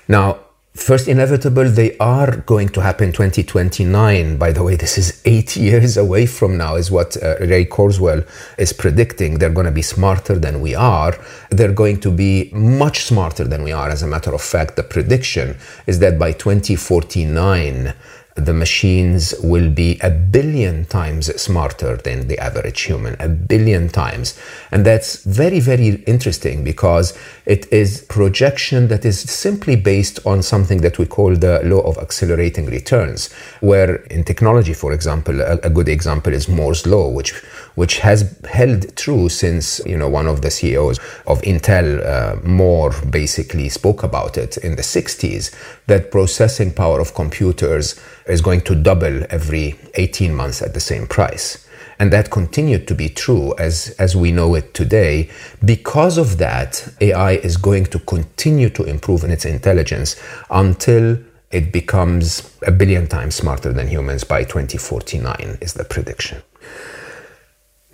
Now, 0.08 0.40
First 0.76 1.08
inevitable, 1.08 1.70
they 1.70 1.96
are 2.00 2.38
going 2.38 2.70
to 2.70 2.82
happen 2.82 3.12
2029. 3.12 4.38
By 4.38 4.52
the 4.52 4.64
way, 4.64 4.76
this 4.76 4.98
is 4.98 5.22
eight 5.24 5.56
years 5.68 5.98
away 5.98 6.26
from 6.26 6.58
now, 6.58 6.76
is 6.76 6.90
what 6.90 7.16
uh, 7.22 7.36
Ray 7.42 7.66
Kurzweil 7.66 8.28
is 8.58 8.74
predicting. 8.74 9.38
They're 9.38 9.52
going 9.52 9.68
to 9.68 9.72
be 9.72 9.84
smarter 9.84 10.40
than 10.40 10.62
we 10.62 10.74
are. 10.74 11.16
They're 11.52 11.72
going 11.72 12.00
to 12.00 12.10
be 12.10 12.50
much 12.54 13.04
smarter 13.04 13.44
than 13.44 13.62
we 13.62 13.72
are. 13.72 13.90
As 13.90 14.02
a 14.02 14.08
matter 14.08 14.34
of 14.34 14.42
fact, 14.42 14.76
the 14.76 14.82
prediction 14.82 15.58
is 15.86 16.00
that 16.00 16.18
by 16.18 16.32
2049, 16.32 17.94
the 18.36 18.54
machines 18.54 19.36
will 19.44 19.70
be 19.70 20.00
a 20.02 20.10
billion 20.10 20.86
times 20.86 21.34
smarter 21.40 21.98
than 21.98 22.28
the 22.28 22.40
average 22.40 22.82
human, 22.82 23.16
a 23.20 23.28
billion 23.28 23.90
times. 23.90 24.40
And 24.72 24.86
that's 24.86 25.24
very, 25.24 25.60
very 25.60 26.04
interesting 26.08 26.64
because 26.64 27.18
it 27.46 27.72
is 27.72 28.02
projection 28.10 28.88
that 28.88 29.06
is 29.06 29.20
simply 29.20 29.76
based 29.76 30.26
on 30.26 30.42
something 30.42 30.82
that 30.82 30.98
we 30.98 31.06
call 31.06 31.36
the 31.36 31.62
law 31.64 31.82
of 31.82 31.98
accelerating 31.98 32.66
returns, 32.66 33.32
where 33.62 33.96
in 34.06 34.24
technology, 34.24 34.74
for 34.74 34.94
example, 34.94 35.40
a, 35.40 35.58
a 35.58 35.70
good 35.70 35.90
example 35.90 36.34
is 36.34 36.48
Moore's 36.48 36.88
law, 36.88 37.10
which 37.10 37.34
which 37.76 38.00
has 38.00 38.38
held 38.52 38.96
true 38.96 39.30
since 39.30 39.82
you 39.86 39.98
know 39.98 40.08
one 40.08 40.28
of 40.28 40.42
the 40.42 40.52
CEOs 40.52 41.00
of 41.26 41.42
Intel, 41.42 42.06
uh, 42.06 42.36
Moore, 42.48 42.94
basically 43.10 43.70
spoke 43.70 44.04
about 44.04 44.38
it 44.38 44.58
in 44.58 44.76
the 44.76 44.82
60s 44.82 45.56
that 45.88 46.12
processing 46.12 46.72
power 46.72 47.00
of 47.00 47.16
computers 47.16 48.00
is 48.28 48.42
going 48.42 48.62
to 48.62 48.76
double 48.76 49.24
every 49.30 49.76
18 49.96 50.34
months 50.34 50.62
at 50.62 50.74
the 50.74 50.80
same 50.80 51.08
price. 51.08 51.68
And 52.00 52.12
that 52.12 52.32
continued 52.32 52.88
to 52.88 52.96
be 52.96 53.10
true 53.10 53.54
as, 53.58 53.96
as 54.00 54.16
we 54.16 54.32
know 54.32 54.56
it 54.56 54.74
today. 54.74 55.30
Because 55.64 56.18
of 56.18 56.38
that, 56.38 56.88
AI 57.02 57.34
is 57.34 57.58
going 57.58 57.86
to 57.88 58.00
continue 58.00 58.70
to 58.72 58.84
improve 58.84 59.24
in 59.24 59.32
its 59.32 59.46
intelligence 59.46 60.22
until 60.50 61.18
it 61.52 61.72
becomes 61.72 62.58
a 62.66 62.72
billion 62.72 63.08
times 63.08 63.36
smarter 63.36 63.72
than 63.72 63.88
humans 63.88 64.24
by 64.24 64.44
2049, 64.44 65.60
is 65.62 65.74
the 65.74 65.84
prediction. 65.84 66.42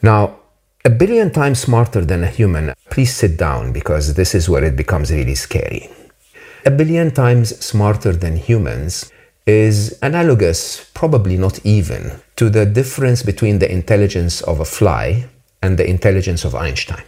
Now, 0.02 0.40
a 0.86 0.90
billion 0.90 1.30
times 1.30 1.60
smarter 1.60 2.06
than 2.06 2.24
a 2.24 2.28
human, 2.28 2.74
please 2.90 3.14
sit 3.14 3.38
down 3.38 3.74
because 3.74 4.14
this 4.14 4.34
is 4.34 4.48
where 4.48 4.64
it 4.64 4.78
becomes 4.78 5.12
really 5.12 5.36
scary. 5.36 5.90
A 6.66 6.72
billion 6.72 7.12
times 7.12 7.58
smarter 7.64 8.14
than 8.14 8.38
humans 8.38 9.12
is 9.50 9.98
analogous, 10.04 10.90
probably 10.94 11.38
not 11.38 11.66
even, 11.66 12.22
to 12.36 12.50
the 12.50 12.66
difference 12.66 13.24
between 13.24 13.60
the 13.60 13.72
intelligence 13.72 14.42
of 14.44 14.60
a 14.60 14.66
fly 14.66 15.26
and 15.62 15.78
the 15.78 15.90
intelligence 15.90 16.46
of 16.46 16.54
Einstein. 16.56 17.04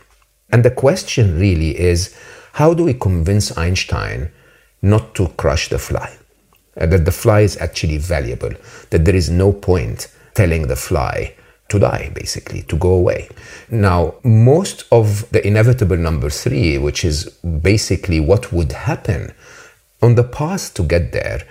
And 0.51 0.65
the 0.65 0.71
question 0.71 1.39
really 1.39 1.79
is 1.79 2.15
how 2.53 2.73
do 2.73 2.83
we 2.83 2.93
convince 2.93 3.57
Einstein 3.57 4.31
not 4.81 5.15
to 5.15 5.27
crush 5.37 5.69
the 5.69 5.79
fly? 5.79 6.17
Uh, 6.75 6.85
that 6.87 7.05
the 7.05 7.11
fly 7.11 7.41
is 7.41 7.57
actually 7.57 7.97
valuable, 7.97 8.51
that 8.89 9.05
there 9.05 9.15
is 9.15 9.29
no 9.29 9.53
point 9.53 10.07
telling 10.33 10.67
the 10.67 10.75
fly 10.75 11.35
to 11.69 11.79
die, 11.79 12.11
basically, 12.13 12.63
to 12.63 12.75
go 12.75 12.93
away. 12.93 13.29
Now, 13.69 14.15
most 14.23 14.85
of 14.91 15.29
the 15.31 15.45
inevitable 15.45 15.97
number 15.97 16.29
three, 16.29 16.77
which 16.77 17.05
is 17.05 17.25
basically 17.71 18.19
what 18.19 18.51
would 18.51 18.71
happen 18.71 19.33
on 20.01 20.15
the 20.15 20.23
path 20.23 20.73
to 20.73 20.83
get 20.83 21.11
there, 21.11 21.41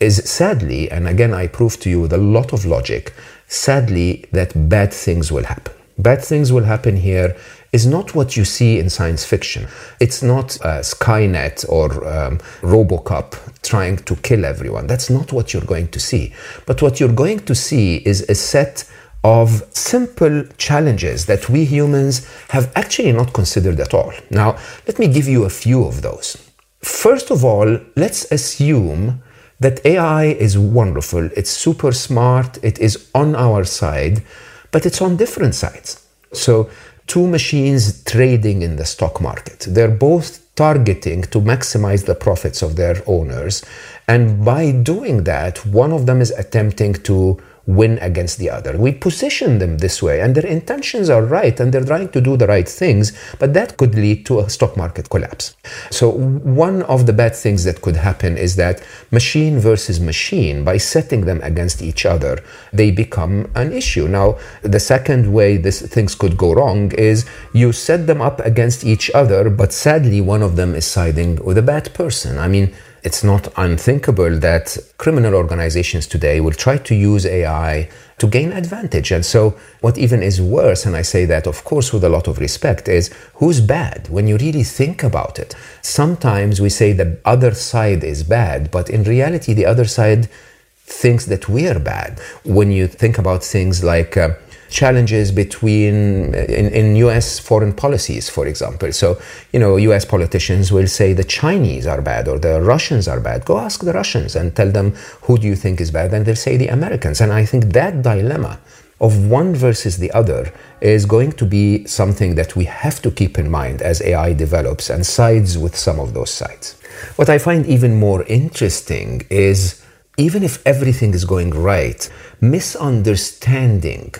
is 0.00 0.16
sadly, 0.28 0.90
and 0.90 1.08
again, 1.08 1.34
I 1.34 1.46
prove 1.46 1.80
to 1.80 1.90
you 1.90 2.00
with 2.00 2.12
a 2.12 2.18
lot 2.18 2.52
of 2.52 2.64
logic, 2.64 3.14
sadly, 3.46 4.24
that 4.32 4.68
bad 4.68 4.92
things 4.92 5.32
will 5.32 5.44
happen. 5.44 5.74
Bad 5.98 6.22
things 6.22 6.52
will 6.52 6.64
happen 6.64 6.96
here 6.96 7.36
is 7.72 7.86
not 7.86 8.14
what 8.14 8.36
you 8.36 8.44
see 8.44 8.78
in 8.78 8.88
science 8.88 9.24
fiction. 9.24 9.66
It's 10.00 10.22
not 10.22 10.60
uh, 10.60 10.80
Skynet 10.80 11.68
or 11.68 12.06
um, 12.06 12.38
Robocop 12.62 13.34
trying 13.62 13.96
to 13.96 14.14
kill 14.16 14.44
everyone. 14.44 14.86
That's 14.86 15.10
not 15.10 15.32
what 15.32 15.52
you're 15.52 15.64
going 15.64 15.88
to 15.88 16.00
see. 16.00 16.32
But 16.66 16.80
what 16.80 17.00
you're 17.00 17.12
going 17.12 17.40
to 17.40 17.54
see 17.54 17.96
is 17.96 18.22
a 18.28 18.34
set 18.34 18.88
of 19.24 19.64
simple 19.74 20.44
challenges 20.56 21.26
that 21.26 21.48
we 21.48 21.64
humans 21.64 22.26
have 22.50 22.72
actually 22.76 23.12
not 23.12 23.32
considered 23.32 23.80
at 23.80 23.92
all. 23.92 24.12
Now, 24.30 24.56
let 24.86 24.98
me 24.98 25.08
give 25.08 25.26
you 25.26 25.44
a 25.44 25.50
few 25.50 25.84
of 25.84 26.02
those. 26.02 26.36
First 26.80 27.32
of 27.32 27.44
all, 27.44 27.80
let's 27.96 28.30
assume 28.30 29.20
that 29.60 29.84
AI 29.84 30.24
is 30.24 30.56
wonderful, 30.56 31.28
it's 31.36 31.50
super 31.50 31.92
smart, 31.92 32.58
it 32.62 32.78
is 32.78 33.10
on 33.14 33.34
our 33.34 33.64
side, 33.64 34.22
but 34.70 34.86
it's 34.86 35.02
on 35.02 35.16
different 35.16 35.54
sides. 35.54 36.06
So, 36.32 36.70
two 37.06 37.26
machines 37.26 38.04
trading 38.04 38.62
in 38.62 38.76
the 38.76 38.84
stock 38.84 39.20
market, 39.20 39.66
they're 39.68 39.88
both 39.88 40.48
targeting 40.54 41.22
to 41.22 41.38
maximize 41.40 42.04
the 42.04 42.14
profits 42.14 42.62
of 42.62 42.74
their 42.76 42.96
owners. 43.06 43.64
And 44.08 44.44
by 44.44 44.72
doing 44.72 45.24
that, 45.24 45.64
one 45.64 45.92
of 45.92 46.06
them 46.06 46.20
is 46.20 46.32
attempting 46.32 46.94
to 47.08 47.40
win 47.68 47.98
against 47.98 48.38
the 48.38 48.48
other. 48.48 48.78
We 48.78 48.92
position 48.92 49.58
them 49.58 49.76
this 49.76 50.02
way, 50.02 50.22
and 50.22 50.34
their 50.34 50.46
intentions 50.46 51.10
are 51.10 51.22
right, 51.22 51.60
and 51.60 51.70
they're 51.70 51.84
trying 51.84 52.08
to 52.08 52.20
do 52.20 52.34
the 52.34 52.46
right 52.46 52.66
things, 52.66 53.12
but 53.38 53.52
that 53.52 53.76
could 53.76 53.94
lead 53.94 54.24
to 54.26 54.40
a 54.40 54.48
stock 54.48 54.74
market 54.74 55.10
collapse. 55.10 55.54
So, 55.90 56.08
one 56.08 56.82
of 56.84 57.04
the 57.04 57.12
bad 57.12 57.36
things 57.36 57.64
that 57.64 57.82
could 57.82 57.96
happen 57.96 58.38
is 58.38 58.56
that 58.56 58.82
machine 59.10 59.58
versus 59.58 60.00
machine, 60.00 60.64
by 60.64 60.78
setting 60.78 61.26
them 61.26 61.40
against 61.42 61.82
each 61.82 62.06
other, 62.06 62.42
they 62.72 62.90
become 62.90 63.50
an 63.54 63.74
issue. 63.74 64.08
Now, 64.08 64.38
the 64.62 64.80
second 64.80 65.30
way 65.30 65.58
this 65.58 65.82
things 65.82 66.14
could 66.14 66.38
go 66.38 66.54
wrong 66.54 66.92
is 66.92 67.26
you 67.52 67.72
set 67.72 68.06
them 68.06 68.22
up 68.22 68.40
against 68.40 68.82
each 68.82 69.10
other, 69.10 69.50
but 69.50 69.74
sadly, 69.74 70.22
one 70.22 70.42
of 70.42 70.56
them 70.56 70.74
is 70.74 70.86
siding 70.86 71.36
with 71.44 71.58
a 71.58 71.62
bad 71.62 71.92
person. 71.92 72.38
I 72.38 72.48
mean, 72.48 72.74
it's 73.02 73.22
not 73.22 73.52
unthinkable 73.56 74.38
that 74.38 74.76
criminal 74.98 75.34
organizations 75.34 76.06
today 76.06 76.40
will 76.40 76.52
try 76.52 76.78
to 76.78 76.94
use 76.94 77.24
AI 77.26 77.88
to 78.18 78.26
gain 78.26 78.52
advantage. 78.52 79.12
And 79.12 79.24
so, 79.24 79.56
what 79.80 79.96
even 79.96 80.22
is 80.22 80.40
worse, 80.40 80.84
and 80.84 80.96
I 80.96 81.02
say 81.02 81.24
that, 81.26 81.46
of 81.46 81.64
course, 81.64 81.92
with 81.92 82.04
a 82.04 82.08
lot 82.08 82.26
of 82.26 82.38
respect, 82.38 82.88
is 82.88 83.12
who's 83.34 83.60
bad 83.60 84.08
when 84.08 84.26
you 84.26 84.36
really 84.36 84.64
think 84.64 85.02
about 85.02 85.38
it. 85.38 85.54
Sometimes 85.82 86.60
we 86.60 86.68
say 86.68 86.92
the 86.92 87.18
other 87.24 87.54
side 87.54 88.02
is 88.02 88.22
bad, 88.24 88.70
but 88.70 88.90
in 88.90 89.04
reality, 89.04 89.54
the 89.54 89.66
other 89.66 89.84
side 89.84 90.28
thinks 90.76 91.26
that 91.26 91.48
we're 91.48 91.78
bad. 91.78 92.18
When 92.44 92.72
you 92.72 92.88
think 92.88 93.18
about 93.18 93.44
things 93.44 93.84
like 93.84 94.16
uh, 94.16 94.30
challenges 94.70 95.32
between 95.32 96.34
in, 96.34 96.68
in 96.72 96.96
US 96.96 97.38
foreign 97.38 97.72
policies, 97.72 98.28
for 98.28 98.46
example. 98.46 98.92
So, 98.92 99.20
you 99.52 99.60
know, 99.60 99.76
US 99.76 100.04
politicians 100.04 100.72
will 100.72 100.86
say 100.86 101.12
the 101.12 101.24
Chinese 101.24 101.86
are 101.86 102.02
bad 102.02 102.28
or 102.28 102.38
the 102.38 102.60
Russians 102.60 103.08
are 103.08 103.20
bad. 103.20 103.44
Go 103.44 103.58
ask 103.58 103.84
the 103.84 103.92
Russians 103.92 104.36
and 104.36 104.54
tell 104.54 104.70
them 104.70 104.94
who 105.22 105.38
do 105.38 105.46
you 105.46 105.56
think 105.56 105.80
is 105.80 105.90
bad, 105.90 106.12
and 106.12 106.24
they'll 106.24 106.36
say 106.36 106.56
the 106.56 106.68
Americans. 106.68 107.20
And 107.20 107.32
I 107.32 107.44
think 107.44 107.72
that 107.72 108.02
dilemma 108.02 108.58
of 109.00 109.30
one 109.30 109.54
versus 109.54 109.98
the 109.98 110.10
other 110.12 110.52
is 110.80 111.06
going 111.06 111.32
to 111.32 111.44
be 111.44 111.86
something 111.86 112.34
that 112.34 112.56
we 112.56 112.64
have 112.64 113.00
to 113.02 113.10
keep 113.10 113.38
in 113.38 113.48
mind 113.50 113.80
as 113.80 114.02
AI 114.02 114.32
develops 114.32 114.90
and 114.90 115.06
sides 115.06 115.56
with 115.56 115.76
some 115.76 116.00
of 116.00 116.14
those 116.14 116.30
sides. 116.30 116.74
What 117.16 117.28
I 117.28 117.38
find 117.38 117.64
even 117.66 117.94
more 117.94 118.24
interesting 118.24 119.22
is 119.30 119.84
even 120.16 120.42
if 120.42 120.66
everything 120.66 121.14
is 121.14 121.24
going 121.24 121.50
right, 121.50 122.10
misunderstanding 122.40 124.14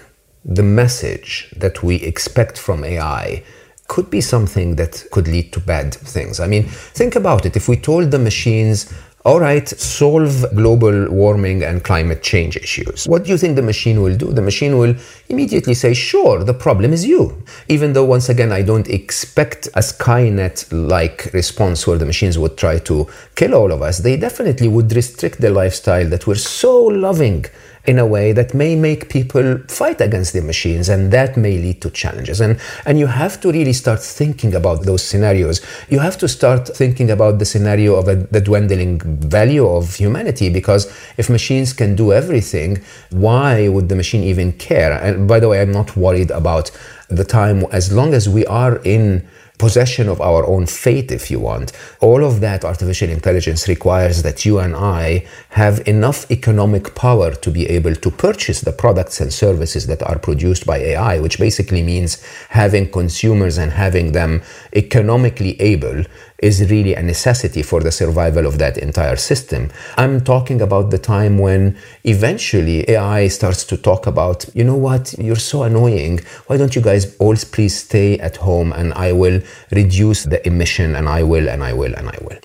the 0.49 0.63
message 0.63 1.53
that 1.55 1.83
we 1.83 1.97
expect 1.97 2.59
from 2.59 2.83
AI 2.83 3.45
could 3.87 4.11
be 4.11 4.21
something 4.21 4.77
that 4.77 5.05
could 5.13 5.29
lead 5.29 5.53
to 5.53 5.61
bad 5.61 5.95
things. 5.95 6.41
I 6.41 6.47
mean, 6.47 6.65
think 6.65 7.17
about 7.17 7.47
it. 7.47 7.57
If 7.57 7.69
we 7.69 7.77
told 7.77 8.11
the 8.11 8.19
machines, 8.19 8.93
all 9.25 9.41
right, 9.41 9.69
solve 9.69 10.47
global 10.55 11.11
warming 11.11 11.63
and 11.63 11.85
climate 11.85 12.23
change 12.23 12.57
issues. 12.57 13.07
What 13.07 13.25
do 13.25 13.31
you 13.31 13.37
think 13.37 13.57
the 13.57 13.63
machine 13.63 14.01
will 14.01 14.17
do? 14.17 14.33
The 14.33 14.43
machine 14.43 14.79
will 14.79 14.95
immediately 15.29 15.75
say, 15.75 15.93
sure, 15.93 16.45
the 16.45 16.55
problem 16.55 16.93
is 16.95 17.05
you. 17.05 17.43
Even 17.69 17.93
though, 17.93 18.05
once 18.05 18.29
again, 18.31 18.53
I 18.53 18.63
don't 18.63 18.89
expect 18.89 19.67
a 19.69 19.81
Skynet 19.81 20.67
like 20.71 21.31
response 21.35 21.87
where 21.87 21.99
the 21.99 22.07
machines 22.07 22.39
would 22.39 22.57
try 22.57 22.79
to 22.79 23.07
kill 23.35 23.55
all 23.55 23.73
of 23.73 23.83
us, 23.83 23.99
they 23.99 24.17
definitely 24.17 24.69
would 24.69 24.95
restrict 24.95 25.41
the 25.41 25.51
lifestyle 25.51 26.09
that 26.09 26.27
we're 26.27 26.37
so 26.37 26.75
loving 26.85 27.45
in 27.88 27.98
a 27.98 28.07
way 28.07 28.33
that 28.33 28.53
may 28.53 28.77
make 28.77 29.09
people 29.09 29.57
fight 29.66 29.98
against 30.03 30.35
the 30.35 30.42
machines 30.42 30.90
and 30.90 31.11
that 31.11 31.38
may 31.38 31.57
lead 31.57 31.81
to 31.81 31.88
challenges. 31.90 32.38
And, 32.38 32.61
and 32.85 32.98
you 32.98 33.07
have 33.07 33.40
to 33.40 33.51
really 33.51 33.72
start 33.72 34.01
thinking 34.03 34.55
about 34.55 34.83
those 34.83 35.03
scenarios. 35.03 35.62
You 35.88 35.98
have 36.01 36.18
to 36.18 36.29
start 36.29 36.68
thinking 36.68 37.11
about 37.11 37.38
the 37.38 37.46
scenario 37.46 37.94
of 37.94 38.07
a, 38.07 38.16
the 38.16 38.42
dwindling 38.42 39.01
value 39.01 39.66
of 39.66 39.94
humanity 39.94 40.51
because 40.51 40.92
if 41.16 41.31
machines 41.31 41.72
can 41.72 41.96
do 41.96 42.12
everything, 42.12 42.85
why 43.09 43.68
would 43.68 43.88
the 43.88 43.96
machine 43.96 44.22
even 44.22 44.53
care? 44.53 44.92
And 44.92 45.27
by 45.27 45.40
the 45.40 45.48
way, 45.48 45.62
I'm 45.62 45.72
not 45.72 45.96
worried 45.96 46.31
about 46.31 46.70
the 47.09 47.24
time 47.24 47.64
as 47.72 47.90
long 47.90 48.12
as 48.12 48.29
we 48.29 48.44
are 48.44 48.77
in 48.85 49.27
possession 49.59 50.09
of 50.09 50.21
our 50.21 50.47
own 50.47 50.66
fate, 50.66 51.11
if 51.11 51.31
you 51.31 51.40
want. 51.40 51.73
All 52.01 52.25
of 52.25 52.40
that 52.40 52.64
artificial 52.64 53.11
intelligence 53.11 53.68
requires 53.68 54.23
that 54.23 54.44
you 54.44 54.59
and 54.59 54.75
I 54.75 55.27
have 55.51 55.87
enough 55.87 56.31
economic 56.31 56.94
power 56.94 57.35
to 57.35 57.51
be 57.51 57.66
able 57.68 57.94
to 57.94 58.11
purchase 58.11 58.61
the 58.61 58.73
products 58.73 59.21
and 59.21 59.33
services 59.33 59.87
that 59.88 60.03
are 60.03 60.18
produced 60.18 60.64
by 60.64 60.79
AI, 60.79 61.21
which 61.21 61.38
basically 61.38 61.83
means 61.83 62.23
having 62.51 62.90
consumers 62.90 63.59
and 63.59 63.73
having 63.73 64.12
them 64.12 64.42
economically 64.75 65.61
able 65.61 66.05
is 66.38 66.70
really 66.70 66.94
a 66.94 67.03
necessity 67.03 67.62
for 67.62 67.81
the 67.81 67.90
survival 67.90 68.46
of 68.46 68.59
that 68.59 68.79
entire 68.79 69.16
system. 69.16 69.70
I'm 69.96 70.20
talking 70.22 70.61
about 70.61 70.90
the 70.90 70.98
time 70.98 71.38
when 71.38 71.77
eventually 72.05 72.88
AI 72.88 73.29
starts 73.29 73.64
to 73.64 73.77
talk 73.77 74.07
about, 74.07 74.46
you 74.55 74.64
know 74.64 74.77
what, 74.77 75.14
you're 75.18 75.37
so 75.37 75.64
annoying. 75.64 76.20
Why 76.46 76.57
don't 76.57 76.77
you 76.77 76.83
guys 76.83 77.16
all 77.18 77.37
please 77.53 77.77
stay 77.77 78.18
at 78.18 78.37
home 78.37 78.72
and 78.72 78.92
I 78.94 79.12
will 79.12 79.40
reduce 79.70 80.24
the 80.24 80.46
emission 80.46 80.94
and 80.96 81.09
I 81.09 81.22
will 81.22 81.48
and 81.48 81.62
I 81.62 81.72
will 81.72 81.94
and 81.94 82.09
I 82.09 82.18
will. 82.22 82.38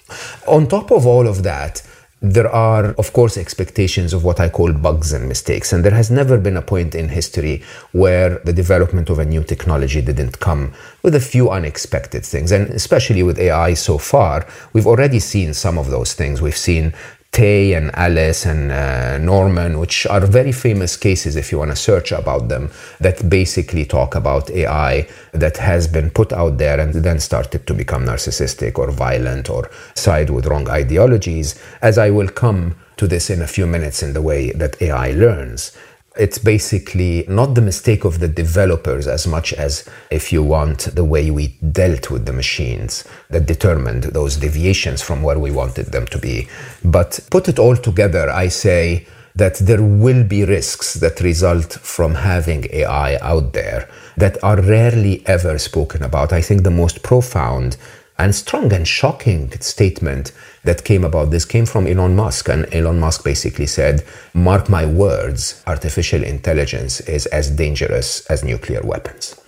On 0.47 0.67
top 0.67 0.91
of 0.91 1.05
all 1.05 1.27
of 1.27 1.43
that, 1.43 1.81
there 2.23 2.49
are, 2.49 2.93
of 2.93 3.11
course, 3.11 3.35
expectations 3.35 4.13
of 4.13 4.23
what 4.23 4.39
I 4.39 4.47
call 4.47 4.71
bugs 4.71 5.11
and 5.11 5.27
mistakes. 5.27 5.73
And 5.73 5.83
there 5.83 5.93
has 5.93 6.09
never 6.09 6.37
been 6.37 6.55
a 6.55 6.61
point 6.61 6.95
in 6.95 7.09
history 7.09 7.61
where 7.91 8.39
the 8.45 8.53
development 8.53 9.09
of 9.09 9.19
a 9.19 9.25
new 9.25 9.43
technology 9.43 10.01
didn't 10.01 10.39
come 10.39 10.73
with 11.01 11.15
a 11.15 11.19
few 11.19 11.51
unexpected 11.51 12.25
things. 12.25 12.53
And 12.53 12.69
especially 12.69 13.23
with 13.23 13.37
AI 13.37 13.73
so 13.73 13.97
far, 13.97 14.47
we've 14.71 14.87
already 14.87 15.19
seen 15.19 15.53
some 15.53 15.77
of 15.77 15.89
those 15.89 16.13
things. 16.13 16.41
We've 16.41 16.55
seen 16.55 16.93
Tay 17.33 17.73
and 17.73 17.89
Alice 17.95 18.45
and 18.45 18.71
uh, 18.71 19.17
Norman, 19.17 19.79
which 19.79 20.05
are 20.05 20.21
very 20.21 20.51
famous 20.51 20.95
cases 20.95 21.35
if 21.35 21.51
you 21.51 21.57
want 21.57 21.71
to 21.71 21.75
search 21.75 22.11
about 22.11 22.47
them, 22.47 22.69
that 22.99 23.27
basically 23.27 23.85
talk 23.85 24.13
about 24.13 24.51
AI 24.51 25.07
that 25.31 25.57
has 25.57 25.87
been 25.87 26.11
put 26.11 26.31
out 26.31 26.59
there 26.59 26.79
and 26.79 26.93
then 26.93 27.19
started 27.19 27.65
to 27.65 27.73
become 27.73 28.05
narcissistic 28.05 28.77
or 28.77 28.91
violent 28.91 29.49
or 29.49 29.69
side 29.95 30.29
with 30.29 30.45
wrong 30.45 30.69
ideologies, 30.69 31.59
as 31.81 31.97
I 31.97 32.11
will 32.11 32.29
come 32.29 32.75
to 32.97 33.07
this 33.07 33.31
in 33.31 33.41
a 33.41 33.47
few 33.47 33.65
minutes 33.65 34.03
in 34.03 34.13
the 34.13 34.21
way 34.21 34.51
that 34.51 34.79
AI 34.79 35.11
learns 35.11 35.75
it's 36.15 36.37
basically 36.37 37.25
not 37.27 37.55
the 37.55 37.61
mistake 37.61 38.05
of 38.05 38.19
the 38.19 38.27
developers 38.27 39.07
as 39.07 39.25
much 39.25 39.51
as, 39.53 39.87
if 40.11 40.31
you 40.31 40.43
want, 40.43 40.79
the 40.95 41.03
way 41.03 41.31
we 41.31 41.47
dealt 41.71 42.11
with 42.11 42.25
the 42.25 42.33
machines 42.33 43.03
that 43.29 43.47
determined 43.47 44.03
those 44.03 44.37
deviations 44.37 45.01
from 45.01 45.23
where 45.23 45.39
we 45.39 45.51
wanted 45.51 45.87
them 45.87 46.05
to 46.07 46.19
be. 46.19 46.47
But 46.83 47.19
put 47.31 47.49
it 47.49 47.57
all 47.57 47.75
together, 47.75 48.29
I 48.29 48.49
say 48.49 49.07
that 49.35 49.55
there 49.55 49.81
will 49.81 50.23
be 50.23 50.45
risks 50.45 50.93
that 50.95 51.19
result 51.21 51.73
from 51.73 52.13
having 52.13 52.67
AI 52.71 53.15
out 53.17 53.53
there 53.53 53.89
that 54.15 54.43
are 54.43 54.61
rarely 54.61 55.25
ever 55.25 55.57
spoken 55.57 56.03
about. 56.03 56.31
I 56.31 56.41
think 56.41 56.61
the 56.61 56.69
most 56.69 57.01
profound 57.01 57.77
and 58.19 58.35
strong 58.35 58.71
and 58.71 58.87
shocking 58.87 59.51
statement 59.59 60.31
that 60.63 60.83
came 60.83 61.03
about 61.03 61.31
this 61.31 61.45
came 61.45 61.65
from 61.65 61.87
Elon 61.87 62.15
Musk. 62.15 62.49
And 62.49 62.73
Elon 62.73 62.99
Musk 62.99 63.23
basically 63.23 63.67
said, 63.67 64.05
Mark 64.33 64.69
my 64.69 64.85
words, 64.85 65.61
artificial 65.67 66.23
intelligence 66.23 67.01
is 67.01 67.25
as 67.27 67.51
dangerous 67.51 68.25
as 68.27 68.43
nuclear 68.43 68.81
weapons. 68.83 69.39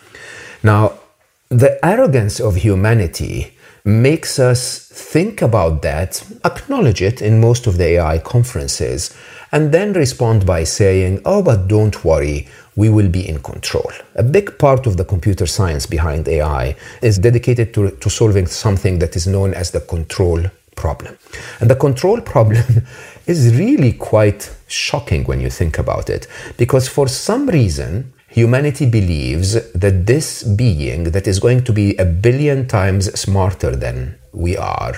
Now, 0.63 0.99
the 1.49 1.83
arrogance 1.85 2.39
of 2.39 2.55
humanity 2.55 3.55
makes 3.85 4.39
us 4.39 4.79
think 4.87 5.41
about 5.41 5.83
that, 5.83 6.25
acknowledge 6.43 7.01
it 7.01 7.21
in 7.21 7.39
most 7.39 7.67
of 7.67 7.77
the 7.77 7.85
AI 7.99 8.17
conferences, 8.17 9.15
and 9.51 9.71
then 9.71 9.93
respond 9.93 10.45
by 10.45 10.63
saying, 10.63 11.21
Oh, 11.23 11.43
but 11.43 11.67
don't 11.67 12.03
worry, 12.03 12.47
we 12.75 12.89
will 12.89 13.07
be 13.07 13.27
in 13.27 13.41
control. 13.41 13.89
A 14.15 14.23
big 14.23 14.57
part 14.57 14.87
of 14.87 14.97
the 14.97 15.05
computer 15.05 15.45
science 15.45 15.85
behind 15.85 16.27
AI 16.27 16.75
is 17.01 17.19
dedicated 17.19 17.73
to, 17.75 17.91
to 17.91 18.09
solving 18.09 18.47
something 18.47 18.99
that 18.99 19.15
is 19.15 19.27
known 19.27 19.53
as 19.53 19.71
the 19.71 19.79
control 19.79 20.43
problem. 20.75 21.17
And 21.59 21.69
the 21.69 21.75
control 21.75 22.21
problem 22.21 22.85
is 23.25 23.55
really 23.55 23.93
quite 23.93 24.55
shocking 24.67 25.23
when 25.25 25.41
you 25.41 25.49
think 25.49 25.77
about 25.77 26.09
it, 26.09 26.27
because 26.57 26.87
for 26.87 27.07
some 27.07 27.47
reason, 27.47 28.13
humanity 28.29 28.85
believes 28.85 29.53
that 29.71 30.05
this 30.05 30.43
being 30.43 31.05
that 31.05 31.25
is 31.27 31.39
going 31.39 31.63
to 31.63 31.71
be 31.71 31.95
a 31.95 32.05
billion 32.05 32.67
times 32.67 33.05
smarter 33.19 33.75
than 33.75 34.17
we 34.33 34.57
are 34.57 34.95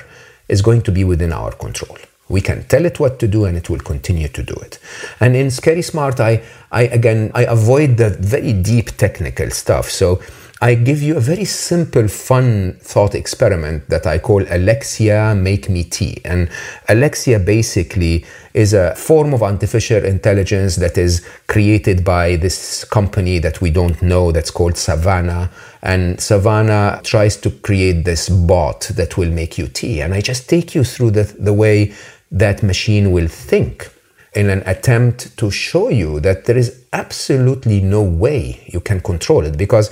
is 0.48 0.62
going 0.62 0.82
to 0.82 0.92
be 0.92 1.04
within 1.04 1.32
our 1.32 1.52
control. 1.52 1.98
We 2.30 2.42
can 2.42 2.64
tell 2.68 2.86
it 2.86 3.00
what 3.00 3.20
to 3.20 3.28
do 3.28 3.46
and 3.46 3.56
it 3.56 3.70
will 3.70 3.80
continue 3.80 4.28
to 4.28 4.44
do 4.44 4.54
it. 4.56 4.80
And 5.20 5.36
in 5.36 5.50
Scary 5.50 5.82
Smart, 5.82 6.20
I, 6.20 6.42
I 6.72 6.84
again, 6.84 7.32
I 7.34 7.44
avoid 7.44 7.98
the 7.98 8.10
very 8.10 8.54
deep 8.54 8.98
technical 8.98 9.50
stuff. 9.52 9.90
So 9.90 10.20
I 10.60 10.74
give 10.74 11.04
you 11.04 11.18
a 11.18 11.20
very 11.20 11.46
simple, 11.46 12.08
fun 12.08 12.78
thought 12.82 13.14
experiment 13.14 13.90
that 13.90 14.08
I 14.08 14.18
call 14.18 14.44
Alexia 14.50 15.36
Make 15.36 15.70
Me 15.70 15.84
Tea. 15.84 16.20
And 16.26 16.50
Alexia 16.90 17.38
basically 17.38 18.26
is 18.56 18.74
a 18.74 18.96
form 18.96 19.36
of 19.36 19.44
artificial 19.44 20.04
intelligence 20.04 20.78
that 20.78 20.98
is 20.98 21.24
created 21.46 22.04
by 22.04 22.38
this 22.38 22.84
company 22.86 23.38
that 23.38 23.62
we 23.62 23.70
don't 23.70 24.02
know 24.02 24.32
that's 24.32 24.50
called 24.50 24.78
Savannah. 24.78 25.52
And 25.84 26.20
Savannah 26.20 27.02
tries 27.04 27.38
to 27.38 27.52
create 27.52 28.04
this 28.04 28.28
bot 28.28 28.82
that 28.96 29.16
will 29.16 29.30
make 29.30 29.60
you 29.60 29.68
tea. 29.68 30.02
And 30.02 30.16
I 30.16 30.22
just 30.22 30.50
take 30.50 30.74
you 30.74 30.84
through 30.84 31.12
the, 31.12 31.24
the 31.38 31.54
way 31.54 31.94
that 32.32 32.64
machine 32.64 33.12
will 33.12 33.28
think 33.28 33.92
in 34.34 34.50
an 34.52 34.62
attempt 34.66 35.36
to 35.38 35.50
show 35.50 35.90
you 35.90 36.20
that 36.20 36.46
there 36.46 36.58
is 36.58 36.84
absolutely 36.94 37.82
no 37.82 38.04
way 38.04 38.62
you 38.68 38.80
can 38.80 39.00
control 39.02 39.44
it 39.46 39.58
because 39.58 39.92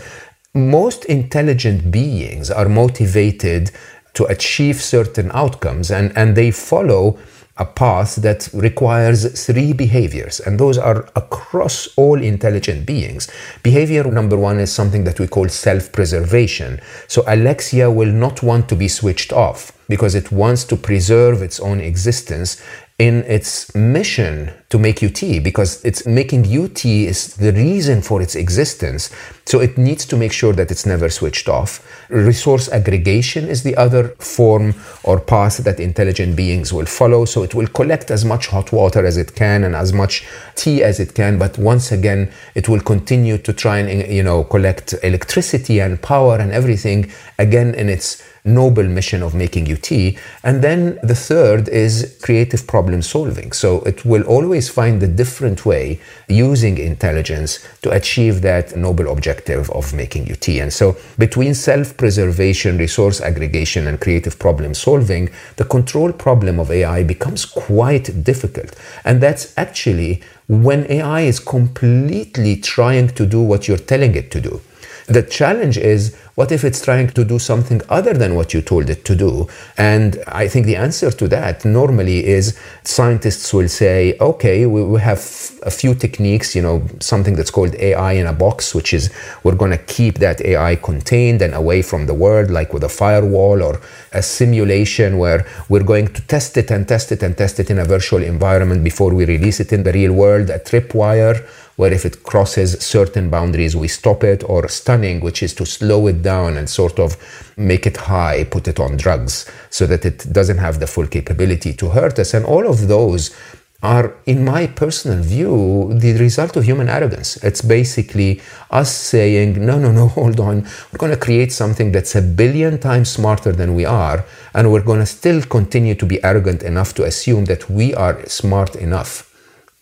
most 0.56 1.06
intelligent 1.06 1.92
beings 1.92 2.50
are 2.50 2.70
motivated 2.70 3.72
to 4.14 4.24
achieve 4.26 4.82
certain 4.82 5.30
outcomes 5.34 5.92
and, 5.92 6.18
and 6.18 6.36
they 6.36 6.50
follow 6.50 7.20
a 7.58 7.66
path 7.66 8.16
that 8.18 8.50
requires 8.54 9.46
three 9.46 9.72
behaviors, 9.72 10.42
and 10.42 10.60
those 10.60 10.78
are 10.78 11.08
across 11.16 11.88
all 11.96 12.22
intelligent 12.22 12.86
beings. 12.86 13.32
Behavior 13.64 14.04
number 14.04 14.36
one 14.36 14.60
is 14.60 14.72
something 14.74 15.06
that 15.06 15.20
we 15.22 15.28
call 15.28 15.48
self 15.48 15.92
preservation. 15.94 16.82
So, 17.08 17.24
Alexia 17.28 17.90
will 17.90 18.12
not 18.12 18.44
want 18.44 18.68
to 18.70 18.76
be 18.76 18.90
switched 18.90 19.32
off 19.32 19.72
because 19.88 20.16
it 20.16 20.32
wants 20.32 20.66
to 20.66 20.76
preserve 20.76 21.42
its 21.42 21.60
own 21.60 21.80
existence 21.80 22.62
in 22.98 23.24
its 23.24 23.76
mission 23.76 24.54
to 24.70 24.80
make 24.80 25.02
you 25.02 25.10
tea 25.10 25.38
because 25.38 25.84
it's 25.84 26.06
making 26.06 26.46
you 26.46 26.70
tea 26.70 27.08
is 27.08 27.36
the 27.36 27.52
reason 27.52 28.02
for 28.02 28.22
its 28.22 28.36
existence. 28.36 29.10
So 29.46 29.60
it 29.60 29.78
needs 29.78 30.06
to 30.06 30.16
make 30.16 30.32
sure 30.32 30.54
that 30.54 30.72
it's 30.72 30.86
never 30.86 31.10
switched 31.10 31.50
off. 31.50 31.86
Resource 32.10 32.70
aggregation 32.70 33.50
is 33.50 33.64
the 33.64 33.76
other 33.76 34.10
form 34.20 34.76
or 35.04 35.20
path 35.20 35.58
that 35.58 35.82
intelligent 35.82 36.38
beings 36.38 36.72
will 36.72 36.86
follow. 36.86 37.26
So 37.26 37.44
it 37.44 37.54
will 37.54 37.68
collect 37.68 38.12
as 38.12 38.24
much 38.24 38.48
hot 38.48 38.72
water 38.72 39.06
as 39.06 39.18
it 39.18 39.36
can 39.36 39.66
and 39.66 39.76
as 39.76 39.92
much 39.92 40.26
tea 40.56 40.82
as 40.82 41.02
it 41.02 41.14
can. 41.16 41.38
But 41.38 41.58
once 41.58 41.92
again 41.92 42.32
it 42.56 42.70
will 42.70 42.82
continue 42.82 43.38
to 43.40 43.52
try 43.52 43.80
and 43.80 44.10
you 44.10 44.24
know 44.24 44.46
collect 44.46 44.96
electricity 45.04 45.82
and 45.82 46.02
power 46.02 46.38
and 46.38 46.54
everything 46.54 47.12
again 47.38 47.76
in 47.76 47.90
its 47.90 48.24
noble 48.46 48.84
mission 48.84 49.24
of 49.24 49.34
making 49.34 49.66
you 49.66 49.76
tea. 49.76 50.18
And 50.44 50.62
then 50.62 51.00
the 51.02 51.16
third 51.16 51.68
is 51.68 52.18
creative 52.22 52.68
problem 52.68 53.02
solving. 53.02 53.52
So 53.52 53.82
it 53.82 54.06
will 54.06 54.24
always 54.24 54.70
find 54.70 55.02
a 55.02 55.08
different 55.08 55.66
way 55.66 56.00
using 56.30 56.78
intelligence 56.78 57.68
to 57.82 57.92
achieve 57.92 58.42
that 58.42 58.78
noble 58.78 59.12
objective 59.12 59.70
of 59.72 59.94
making 59.94 60.28
you 60.28 60.36
tea. 60.36 60.60
And 60.60 60.72
so 60.72 60.96
between 61.18 61.56
self 61.56 61.98
preservation, 61.98 62.78
resource 62.78 63.20
aggregation, 63.20 63.88
and 63.88 64.00
creative 64.00 64.38
problem 64.38 64.74
solving, 64.76 65.30
the 65.58 65.66
control 65.66 66.14
problem 66.14 66.60
of 66.60 66.70
AI 66.72 67.04
becomes 67.04 67.46
quite 67.46 68.24
difficult. 68.24 68.76
And 69.04 69.22
that's 69.22 69.58
actually 69.58 70.22
when 70.48 70.86
AI 70.92 71.22
is 71.22 71.40
completely 71.40 72.58
trying 72.58 73.08
to 73.10 73.26
do 73.26 73.42
what 73.42 73.68
you're 73.68 73.78
telling 73.78 74.16
it 74.16 74.30
to 74.32 74.40
do. 74.40 74.62
The 75.08 75.22
challenge 75.22 75.78
is 75.78 76.16
What 76.36 76.52
if 76.52 76.66
it's 76.66 76.84
trying 76.84 77.08
to 77.12 77.24
do 77.24 77.40
something 77.40 77.82
other 77.88 78.14
than 78.14 78.36
what 78.36 78.54
you 78.54 78.62
told 78.62 78.90
it 78.90 79.06
to 79.06 79.16
do? 79.16 79.48
And 79.78 80.22
I 80.28 80.50
think 80.50 80.66
the 80.66 80.76
answer 80.76 81.10
to 81.10 81.30
that 81.30 81.64
normally 81.64 82.26
is 82.26 82.60
scientists 82.84 83.54
will 83.54 83.70
say, 83.70 84.18
okay, 84.20 84.66
we, 84.66 84.84
we 84.84 85.00
have 85.00 85.20
a 85.64 85.72
few 85.72 85.96
techniques, 85.96 86.54
you 86.54 86.62
know, 86.62 86.84
something 87.00 87.38
that's 87.38 87.52
called 87.52 87.74
AI 87.76 88.14
in 88.14 88.28
a 88.28 88.34
box, 88.34 88.76
which 88.76 88.94
is 88.94 89.14
we're 89.44 89.56
going 89.56 89.72
to 89.72 89.78
keep 89.78 90.20
that 90.20 90.42
AI 90.42 90.76
contained 90.76 91.42
and 91.42 91.54
away 91.54 91.82
from 91.82 92.06
the 92.06 92.14
world, 92.14 92.52
like 92.52 92.74
with 92.74 92.84
a 92.84 92.90
firewall 92.90 93.64
or 93.64 93.80
a 94.12 94.22
simulation 94.22 95.18
where 95.18 95.48
we're 95.70 95.84
going 95.84 96.08
to 96.08 96.22
test 96.24 96.58
it 96.58 96.70
and 96.70 96.86
test 96.86 97.14
it 97.14 97.24
and 97.24 97.38
test 97.38 97.62
it 97.62 97.70
in 97.70 97.80
a 97.80 97.86
virtual 97.86 98.22
environment 98.22 98.84
before 98.84 99.14
we 99.14 99.24
release 99.24 99.62
it 99.62 99.72
in 99.72 99.84
the 99.84 99.94
real 99.94 100.12
world, 100.12 100.50
a 100.50 100.60
tripwire 100.60 101.48
where 101.76 101.92
if 101.92 102.06
it 102.06 102.24
crosses 102.24 102.72
certain 102.84 103.30
boundaries, 103.30 103.76
we 103.76 103.88
stop 103.88 104.24
it, 104.24 104.44
or 104.50 104.68
stunting, 104.68 105.20
which 105.20 105.44
is 105.44 105.54
to 105.54 105.66
slow 105.66 106.08
it 106.08 106.22
down 106.22 106.58
and 106.58 106.70
sort 106.70 107.00
of 107.00 107.18
make 107.58 107.86
it 107.86 107.98
high, 107.98 108.44
put 108.46 108.68
it 108.68 108.80
on 108.80 108.98
drugs, 108.98 109.50
so 109.70 109.86
that 109.86 110.06
it 110.06 110.32
doesn't 110.32 110.58
have 110.58 110.80
the 110.80 110.88
full 110.88 111.08
capability 111.08 111.74
to 111.74 111.90
hurt 111.90 112.18
us. 112.20 112.34
And 112.34 112.46
all 112.46 112.68
of 112.68 112.88
those 112.88 113.36
are, 113.84 114.16
in 114.26 114.44
my 114.44 114.68
personal 114.68 115.22
view, 115.22 115.94
the 115.94 116.14
result 116.14 116.56
of 116.56 116.64
human 116.64 116.90
arrogance. 116.90 117.38
It's 117.44 117.62
basically 117.62 118.42
us 118.72 118.92
saying, 118.92 119.64
no, 119.64 119.78
no, 119.78 119.92
no, 119.92 120.08
hold 120.20 120.40
on. 120.40 120.64
We're 120.92 120.98
going 120.98 121.12
to 121.12 121.18
create 121.18 121.52
something 121.52 121.92
that's 121.92 122.16
a 122.16 122.22
billion 122.22 122.80
times 122.80 123.10
smarter 123.10 123.52
than 123.52 123.76
we 123.76 123.86
are, 123.86 124.26
and 124.54 124.72
we're 124.72 124.82
going 124.82 125.02
to 125.02 125.06
still 125.06 125.42
continue 125.42 125.96
to 125.96 126.06
be 126.06 126.24
arrogant 126.24 126.64
enough 126.64 126.94
to 126.96 127.04
assume 127.04 127.46
that 127.46 127.70
we 127.70 127.94
are 127.94 128.26
smart 128.28 128.76
enough 128.76 129.32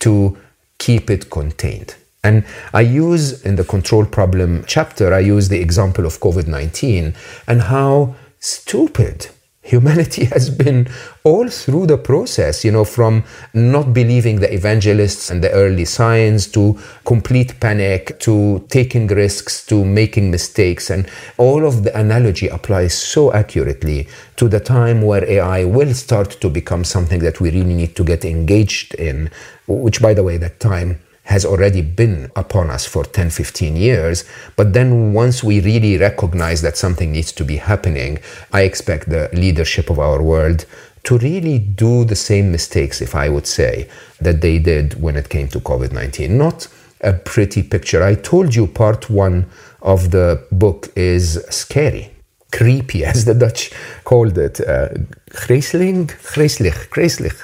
to 0.00 0.36
keep 0.84 1.08
it 1.08 1.30
contained. 1.30 1.94
And 2.22 2.44
I 2.72 2.82
use 2.82 3.24
in 3.48 3.56
the 3.56 3.64
control 3.64 4.04
problem 4.06 4.64
chapter, 4.66 5.14
I 5.14 5.20
use 5.34 5.48
the 5.48 5.60
example 5.60 6.04
of 6.06 6.20
COVID 6.20 6.46
19 6.46 7.14
and 7.46 7.62
how 7.62 8.14
stupid 8.38 9.28
humanity 9.64 10.24
has 10.34 10.50
been 10.50 10.86
all 11.24 11.48
through 11.48 11.86
the 11.86 11.98
process, 11.98 12.64
you 12.64 12.70
know, 12.70 12.84
from 12.84 13.24
not 13.54 13.92
believing 13.92 14.40
the 14.40 14.52
evangelists 14.52 15.30
and 15.30 15.42
the 15.42 15.50
early 15.50 15.84
signs 15.84 16.46
to 16.46 16.78
complete 17.04 17.58
panic 17.58 18.18
to 18.20 18.64
taking 18.68 19.06
risks 19.08 19.64
to 19.66 19.84
making 19.84 20.30
mistakes. 20.30 20.90
And 20.90 21.08
all 21.38 21.66
of 21.66 21.82
the 21.82 21.98
analogy 21.98 22.48
applies 22.48 22.96
so 22.96 23.32
accurately 23.32 24.06
to 24.36 24.48
the 24.48 24.60
time 24.60 25.02
where 25.02 25.24
AI 25.28 25.64
will 25.64 25.94
start 25.94 26.30
to 26.42 26.50
become 26.50 26.84
something 26.84 27.20
that 27.20 27.40
we 27.40 27.50
really 27.50 27.74
need 27.74 27.96
to 27.96 28.04
get 28.04 28.24
engaged 28.24 28.94
in, 28.94 29.30
which, 29.66 30.02
by 30.02 30.12
the 30.12 30.22
way, 30.22 30.36
that 30.36 30.60
time 30.60 31.00
has 31.24 31.44
already 31.44 31.82
been 31.82 32.30
upon 32.36 32.70
us 32.70 32.86
for 32.86 33.04
10, 33.04 33.30
15 33.30 33.76
years. 33.76 34.24
But 34.56 34.72
then 34.72 35.12
once 35.12 35.42
we 35.42 35.60
really 35.60 35.98
recognize 35.98 36.62
that 36.62 36.76
something 36.76 37.12
needs 37.12 37.32
to 37.32 37.44
be 37.44 37.56
happening, 37.56 38.18
I 38.52 38.62
expect 38.62 39.08
the 39.08 39.30
leadership 39.32 39.90
of 39.90 39.98
our 39.98 40.22
world 40.22 40.66
to 41.04 41.18
really 41.18 41.58
do 41.58 42.04
the 42.04 42.16
same 42.16 42.50
mistakes, 42.50 43.00
if 43.00 43.14
I 43.14 43.28
would 43.28 43.46
say, 43.46 43.88
that 44.20 44.40
they 44.40 44.58
did 44.58 45.00
when 45.00 45.16
it 45.16 45.28
came 45.28 45.48
to 45.48 45.60
COVID 45.60 45.92
19. 45.92 46.36
Not 46.36 46.68
a 47.00 47.12
pretty 47.12 47.62
picture. 47.62 48.02
I 48.02 48.14
told 48.14 48.54
you 48.54 48.66
part 48.66 49.10
one 49.10 49.46
of 49.82 50.10
the 50.10 50.46
book 50.50 50.88
is 50.96 51.44
scary 51.50 52.14
creepy, 52.54 53.04
as 53.12 53.24
the 53.24 53.34
Dutch 53.34 53.72
called 54.04 54.38
it. 54.38 54.60
Uh, 54.60 54.88
Grisling? 55.34 56.06
Grislich, 56.06 57.36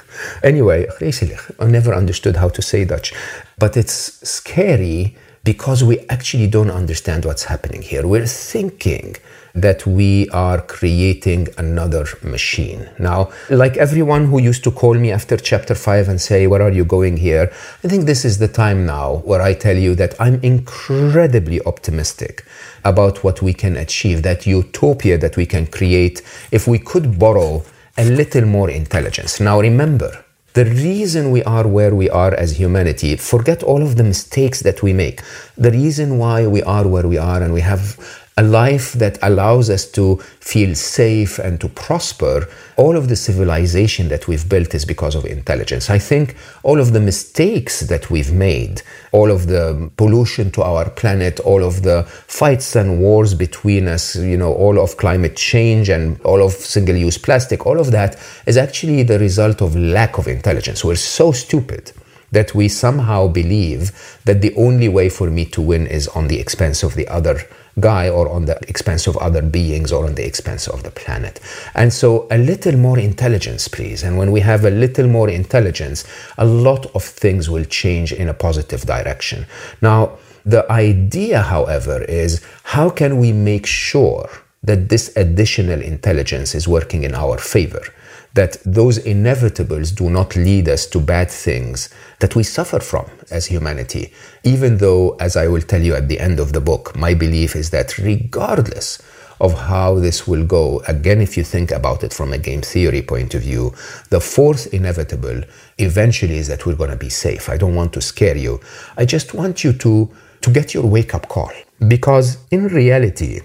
Anyway, 0.43 0.87
Griselig. 0.97 1.39
I 1.59 1.67
never 1.67 1.93
understood 1.93 2.37
how 2.37 2.49
to 2.49 2.61
say 2.61 2.85
Dutch. 2.85 3.13
But 3.57 3.77
it's 3.77 4.27
scary 4.27 5.15
because 5.43 5.83
we 5.83 5.99
actually 6.09 6.47
don't 6.47 6.71
understand 6.71 7.25
what's 7.25 7.45
happening 7.45 7.81
here. 7.81 8.07
We're 8.07 8.27
thinking 8.27 9.15
that 9.53 9.85
we 9.85 10.29
are 10.29 10.61
creating 10.61 11.47
another 11.57 12.05
machine. 12.23 12.89
Now, 12.99 13.31
like 13.49 13.75
everyone 13.75 14.27
who 14.27 14.39
used 14.39 14.63
to 14.63 14.71
call 14.71 14.93
me 14.93 15.11
after 15.11 15.35
chapter 15.35 15.75
5 15.75 16.07
and 16.07 16.21
say, 16.21 16.47
Where 16.47 16.61
are 16.61 16.71
you 16.71 16.85
going 16.85 17.17
here? 17.17 17.51
I 17.83 17.87
think 17.87 18.05
this 18.05 18.23
is 18.23 18.37
the 18.37 18.47
time 18.47 18.85
now 18.85 19.15
where 19.25 19.41
I 19.41 19.53
tell 19.53 19.77
you 19.77 19.95
that 19.95 20.15
I'm 20.19 20.39
incredibly 20.41 21.61
optimistic 21.65 22.45
about 22.83 23.23
what 23.23 23.41
we 23.41 23.53
can 23.53 23.75
achieve, 23.77 24.23
that 24.23 24.47
utopia 24.47 25.17
that 25.17 25.37
we 25.37 25.45
can 25.45 25.67
create 25.67 26.21
if 26.51 26.67
we 26.67 26.79
could 26.79 27.19
borrow 27.19 27.63
a 27.97 28.05
little 28.05 28.45
more 28.45 28.69
intelligence. 28.69 29.39
Now, 29.39 29.59
remember, 29.59 30.23
the 30.53 30.65
reason 30.65 31.31
we 31.31 31.43
are 31.43 31.65
where 31.67 31.95
we 31.95 32.09
are 32.09 32.33
as 32.33 32.57
humanity, 32.57 33.15
forget 33.15 33.63
all 33.63 33.81
of 33.81 33.95
the 33.95 34.03
mistakes 34.03 34.61
that 34.61 34.83
we 34.83 34.91
make. 34.91 35.21
The 35.57 35.71
reason 35.71 36.17
why 36.17 36.45
we 36.45 36.61
are 36.63 36.87
where 36.87 37.07
we 37.07 37.17
are 37.17 37.41
and 37.41 37.53
we 37.53 37.61
have 37.61 37.97
a 38.41 38.43
life 38.43 38.93
that 38.93 39.19
allows 39.21 39.69
us 39.69 39.85
to 39.85 40.17
feel 40.39 40.73
safe 40.73 41.37
and 41.37 41.61
to 41.61 41.69
prosper, 41.69 42.47
all 42.75 42.97
of 42.97 43.07
the 43.07 43.15
civilization 43.15 44.09
that 44.09 44.27
we've 44.27 44.49
built 44.49 44.73
is 44.73 44.83
because 44.83 45.13
of 45.13 45.25
intelligence. 45.25 45.91
I 45.91 45.99
think 45.99 46.35
all 46.63 46.79
of 46.79 46.91
the 46.91 46.99
mistakes 46.99 47.81
that 47.81 48.09
we've 48.09 48.33
made, 48.33 48.81
all 49.11 49.29
of 49.29 49.45
the 49.45 49.91
pollution 49.95 50.49
to 50.51 50.63
our 50.63 50.89
planet, 50.89 51.39
all 51.41 51.63
of 51.63 51.83
the 51.83 52.03
fights 52.41 52.75
and 52.75 52.99
wars 52.99 53.35
between 53.35 53.87
us, 53.87 54.15
you 54.15 54.37
know, 54.37 54.53
all 54.53 54.79
of 54.79 54.97
climate 54.97 55.35
change 55.35 55.87
and 55.89 56.19
all 56.21 56.41
of 56.41 56.53
single 56.53 56.95
use 56.95 57.19
plastic, 57.19 57.67
all 57.67 57.79
of 57.79 57.91
that 57.91 58.19
is 58.47 58.57
actually 58.57 59.03
the 59.03 59.19
result 59.19 59.61
of 59.61 59.75
lack 59.75 60.17
of 60.17 60.27
intelligence. 60.27 60.83
We're 60.83 60.95
so 60.95 61.31
stupid 61.31 61.91
that 62.31 62.55
we 62.55 62.67
somehow 62.69 63.27
believe 63.27 64.19
that 64.25 64.41
the 64.41 64.55
only 64.55 64.87
way 64.87 65.09
for 65.09 65.29
me 65.29 65.45
to 65.45 65.61
win 65.61 65.85
is 65.85 66.07
on 66.07 66.27
the 66.27 66.39
expense 66.39 66.81
of 66.81 66.95
the 66.95 67.07
other 67.07 67.45
guy 67.79 68.09
or 68.09 68.29
on 68.29 68.45
the 68.45 68.57
expense 68.67 69.07
of 69.07 69.17
other 69.17 69.41
beings 69.41 69.91
or 69.91 70.05
on 70.05 70.15
the 70.15 70.25
expense 70.25 70.67
of 70.67 70.83
the 70.83 70.91
planet. 70.91 71.39
And 71.73 71.93
so 71.93 72.27
a 72.29 72.37
little 72.37 72.77
more 72.77 72.99
intelligence, 72.99 73.67
please. 73.67 74.03
And 74.03 74.17
when 74.17 74.31
we 74.31 74.41
have 74.41 74.65
a 74.65 74.69
little 74.69 75.07
more 75.07 75.29
intelligence, 75.29 76.03
a 76.37 76.45
lot 76.45 76.85
of 76.95 77.03
things 77.03 77.49
will 77.49 77.65
change 77.65 78.11
in 78.11 78.27
a 78.29 78.33
positive 78.33 78.81
direction. 78.81 79.45
Now, 79.81 80.17
the 80.45 80.69
idea, 80.71 81.41
however, 81.41 82.03
is 82.03 82.41
how 82.63 82.89
can 82.89 83.17
we 83.17 83.31
make 83.31 83.65
sure 83.65 84.29
that 84.63 84.89
this 84.89 85.15
additional 85.15 85.81
intelligence 85.81 86.55
is 86.55 86.67
working 86.67 87.03
in 87.03 87.13
our 87.13 87.37
favor? 87.37 87.83
That 88.33 88.57
those 88.65 88.99
inevitables 88.99 89.95
do 89.95 90.09
not 90.09 90.35
lead 90.35 90.69
us 90.69 90.85
to 90.87 90.99
bad 90.99 91.29
things 91.29 91.89
that 92.19 92.35
we 92.35 92.43
suffer 92.43 92.79
from 92.79 93.05
as 93.29 93.45
humanity. 93.47 94.13
Even 94.43 94.77
though, 94.77 95.15
as 95.19 95.35
I 95.35 95.47
will 95.47 95.61
tell 95.61 95.81
you 95.81 95.95
at 95.95 96.07
the 96.07 96.19
end 96.19 96.39
of 96.39 96.53
the 96.53 96.61
book, 96.61 96.95
my 96.95 97.13
belief 97.13 97.55
is 97.55 97.69
that 97.71 97.97
regardless 97.97 99.01
of 99.41 99.53
how 99.53 99.95
this 99.95 100.27
will 100.27 100.45
go, 100.45 100.81
again, 100.87 101.19
if 101.19 101.35
you 101.35 101.43
think 101.43 101.71
about 101.71 102.03
it 102.03 102.13
from 102.13 102.31
a 102.31 102.37
game 102.37 102.61
theory 102.61 103.01
point 103.01 103.33
of 103.33 103.41
view, 103.41 103.73
the 104.09 104.21
fourth 104.21 104.71
inevitable 104.73 105.41
eventually 105.79 106.37
is 106.37 106.47
that 106.47 106.65
we're 106.65 106.75
going 106.75 106.91
to 106.91 106.95
be 106.95 107.09
safe. 107.09 107.49
I 107.49 107.57
don't 107.57 107.75
want 107.75 107.91
to 107.93 108.01
scare 108.01 108.37
you. 108.37 108.61
I 108.97 109.05
just 109.05 109.33
want 109.33 109.63
you 109.63 109.73
to, 109.73 110.09
to 110.41 110.49
get 110.51 110.73
your 110.73 110.85
wake 110.85 111.15
up 111.15 111.27
call. 111.27 111.51
Because 111.87 112.37
in 112.51 112.67
reality, 112.67 113.41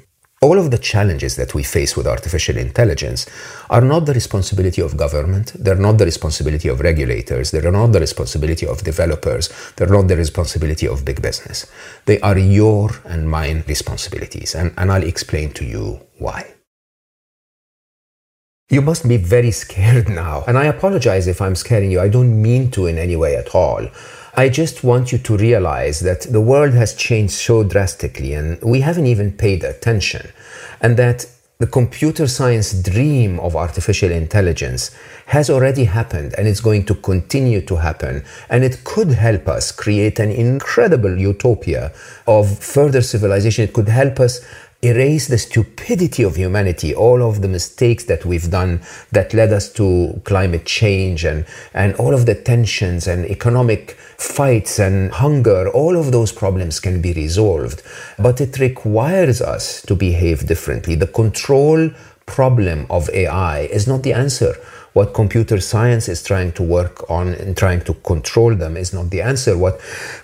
all 0.47 0.59
of 0.61 0.71
the 0.71 0.79
challenges 0.93 1.35
that 1.35 1.55
we 1.55 1.65
face 1.65 1.97
with 1.97 2.07
artificial 2.07 2.57
intelligence 2.57 3.27
are 3.69 3.81
not 3.81 4.07
the 4.07 4.15
responsibility 4.15 4.81
of 4.81 4.97
government, 4.97 5.53
they're 5.59 5.85
not 5.89 5.99
the 5.99 6.05
responsibility 6.05 6.69
of 6.69 6.79
regulators, 6.79 7.51
they're 7.51 7.73
not 7.73 7.91
the 7.91 7.99
responsibility 7.99 8.65
of 8.65 8.85
developers, 8.85 9.45
they're 9.75 9.95
not 9.99 10.07
the 10.07 10.17
responsibility 10.17 10.87
of 10.87 11.05
big 11.05 11.21
business. 11.21 11.67
They 12.05 12.21
are 12.21 12.39
your 12.39 12.91
and 13.05 13.29
mine 13.29 13.65
responsibilities, 13.67 14.55
and, 14.55 14.73
and 14.79 14.93
I'll 14.93 15.11
explain 15.15 15.51
to 15.55 15.65
you 15.65 16.01
why. 16.19 16.55
You 18.71 18.83
must 18.83 19.09
be 19.09 19.17
very 19.17 19.51
scared 19.51 20.09
now, 20.09 20.45
and 20.47 20.57
I 20.57 20.67
apologize 20.67 21.27
if 21.27 21.41
I'm 21.41 21.57
scaring 21.57 21.91
you. 21.91 22.01
I 22.01 22.09
don't 22.09 22.41
mean 22.41 22.71
to 22.73 22.87
in 22.87 22.99
any 22.99 23.17
way 23.17 23.35
at 23.37 23.53
all. 23.53 23.89
I 24.39 24.51
just 24.51 24.85
want 24.85 25.13
you 25.13 25.19
to 25.19 25.37
realize 25.39 26.01
that 26.01 26.21
the 26.31 26.43
world 26.43 26.75
has 26.75 26.95
changed 26.95 27.33
so 27.33 27.65
drastically 27.65 28.35
and 28.35 28.61
we 28.63 28.81
haven't 28.83 29.07
even 29.07 29.33
paid 29.33 29.65
attention. 29.65 30.29
And 30.81 30.97
that 30.97 31.27
the 31.59 31.67
computer 31.67 32.27
science 32.27 32.75
dream 32.83 33.41
of 33.41 33.57
artificial 33.57 34.11
intelligence 34.11 34.91
has 35.25 35.49
already 35.49 35.85
happened 35.85 36.35
and 36.37 36.47
it's 36.47 36.61
going 36.61 36.85
to 36.85 36.95
continue 36.95 37.63
to 37.63 37.77
happen. 37.77 38.23
And 38.51 38.63
it 38.63 38.85
could 38.85 39.09
help 39.09 39.49
us 39.49 39.73
create 39.73 40.19
an 40.19 40.31
incredible 40.31 41.19
utopia 41.19 41.93
of 42.27 42.59
further 42.59 43.01
civilization. 43.01 43.65
It 43.65 43.73
could 43.73 43.89
help 43.89 44.21
us 44.21 44.45
erase 44.83 45.29
the 45.29 45.39
stupidity 45.39 46.23
of 46.23 46.37
humanity, 46.37 46.95
all 46.95 47.23
of 47.23 47.43
the 47.43 47.49
mistakes 47.49 48.05
that 48.05 48.25
we've 48.25 48.51
done 48.51 48.83
that 49.11 49.35
led 49.35 49.53
us 49.53 49.73
to 49.73 50.21
climate 50.25 50.67
change 50.67 51.25
and, 51.25 51.47
and 51.75 51.95
all 51.95 52.15
of 52.15 52.27
the 52.27 52.35
tensions 52.35 53.07
and 53.07 53.27
economic 53.27 53.93
fights 54.19 54.79
and 54.79 55.13
hunger, 55.13 55.69
all 55.71 55.97
of 55.97 56.13
those 56.13 56.33
problems 56.33 56.79
can 56.81 57.01
be 57.01 57.13
resolved. 57.13 57.83
But 58.19 58.41
it 58.41 58.59
requires 58.59 59.41
us 59.41 59.83
to 59.83 59.95
behave 59.95 60.47
differently. 60.47 60.95
The 60.95 61.07
control 61.07 61.91
problem 62.27 62.87
of 62.91 63.09
AI 63.11 63.61
is 63.61 63.87
not 63.87 64.03
the 64.03 64.13
answer. 64.13 64.55
What 64.93 65.15
computer 65.15 65.61
science 65.61 66.09
is 66.09 66.23
trying 66.23 66.53
to 66.53 66.63
work 66.63 67.09
on 67.11 67.35
and 67.35 67.57
trying 67.57 67.83
to 67.83 67.95
control 67.95 68.55
them 68.55 68.77
is 68.77 68.93
not 68.93 69.11
the 69.11 69.21
answer. 69.23 69.57
What 69.57 69.81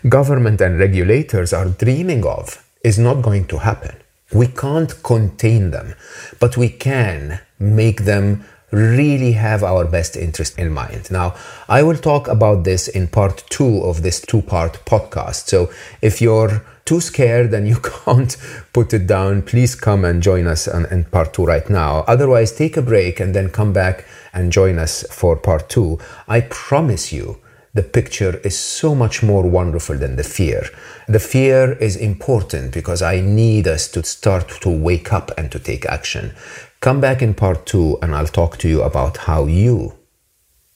government 0.09 0.61
and 0.61 0.79
regulators 0.79 1.53
are 1.53 1.69
dreaming 1.69 2.27
of 2.27 2.65
is 2.83 2.99
not 2.99 3.23
going 3.23 3.47
to 3.47 3.59
happen. 3.59 4.02
We 4.33 4.47
can't 4.47 5.03
contain 5.03 5.71
them, 5.71 5.95
but 6.41 6.57
we 6.57 6.69
can 6.69 7.41
make 7.59 8.05
them 8.05 8.45
really 8.73 9.33
have 9.33 9.63
our 9.63 9.85
best 9.85 10.17
interest 10.17 10.59
in 10.59 10.73
mind. 10.73 11.11
Now, 11.11 11.35
I 11.69 11.83
will 11.83 11.99
talk 11.99 12.27
about 12.27 12.65
this 12.65 12.89
in 12.89 13.07
part 13.07 13.45
two 13.51 13.85
of 13.85 14.03
this 14.03 14.21
two 14.21 14.41
part 14.41 14.85
podcast. 14.87 15.49
So 15.49 15.71
if 16.01 16.23
you're 16.23 16.65
too 16.87 17.01
scared 17.01 17.53
and 17.53 17.69
you 17.69 17.77
can't 18.05 18.37
put 18.73 18.93
it 18.95 19.07
down, 19.07 19.43
please 19.43 19.75
come 19.75 20.05
and 20.05 20.23
join 20.23 20.47
us 20.47 20.67
on, 20.67 20.87
in 20.87 21.05
part 21.05 21.35
two 21.35 21.45
right 21.45 21.69
now. 21.69 22.05
Otherwise, 22.09 22.53
take 22.53 22.77
a 22.77 22.83
break 22.83 23.21
and 23.21 23.35
then 23.35 23.51
come 23.51 23.73
back 23.73 24.07
and 24.33 24.51
join 24.51 24.79
us 24.79 25.05
for 25.11 25.37
part 25.37 25.69
two. 25.69 25.99
I 26.27 26.41
promise 26.41 27.13
you, 27.13 27.39
the 27.75 27.83
picture 27.83 28.37
is 28.45 28.59
so 28.59 28.95
much 28.95 29.23
more 29.23 29.49
wonderful 29.49 29.97
than 29.97 30.17
the 30.17 30.25
fear. 30.25 30.63
The 31.09 31.19
fear 31.19 31.73
is 31.73 31.97
important 31.97 32.73
because 32.73 33.01
I 33.01 33.21
need 33.21 33.67
us 33.67 33.89
to 33.93 34.03
start 34.05 34.49
to 34.61 34.69
wake 34.69 35.13
up 35.13 35.31
and 35.39 35.51
to 35.53 35.59
take 35.59 35.87
action. 35.87 36.35
Come 36.81 37.01
back 37.01 37.23
in 37.23 37.33
part 37.33 37.65
two, 37.65 37.99
and 38.03 38.15
I'll 38.15 38.27
talk 38.27 38.59
to 38.59 38.69
you 38.69 38.83
about 38.83 39.17
how 39.17 39.47
you 39.47 39.95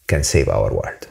can 0.07 0.25
save 0.25 0.49
our 0.49 0.73
world. 0.73 1.09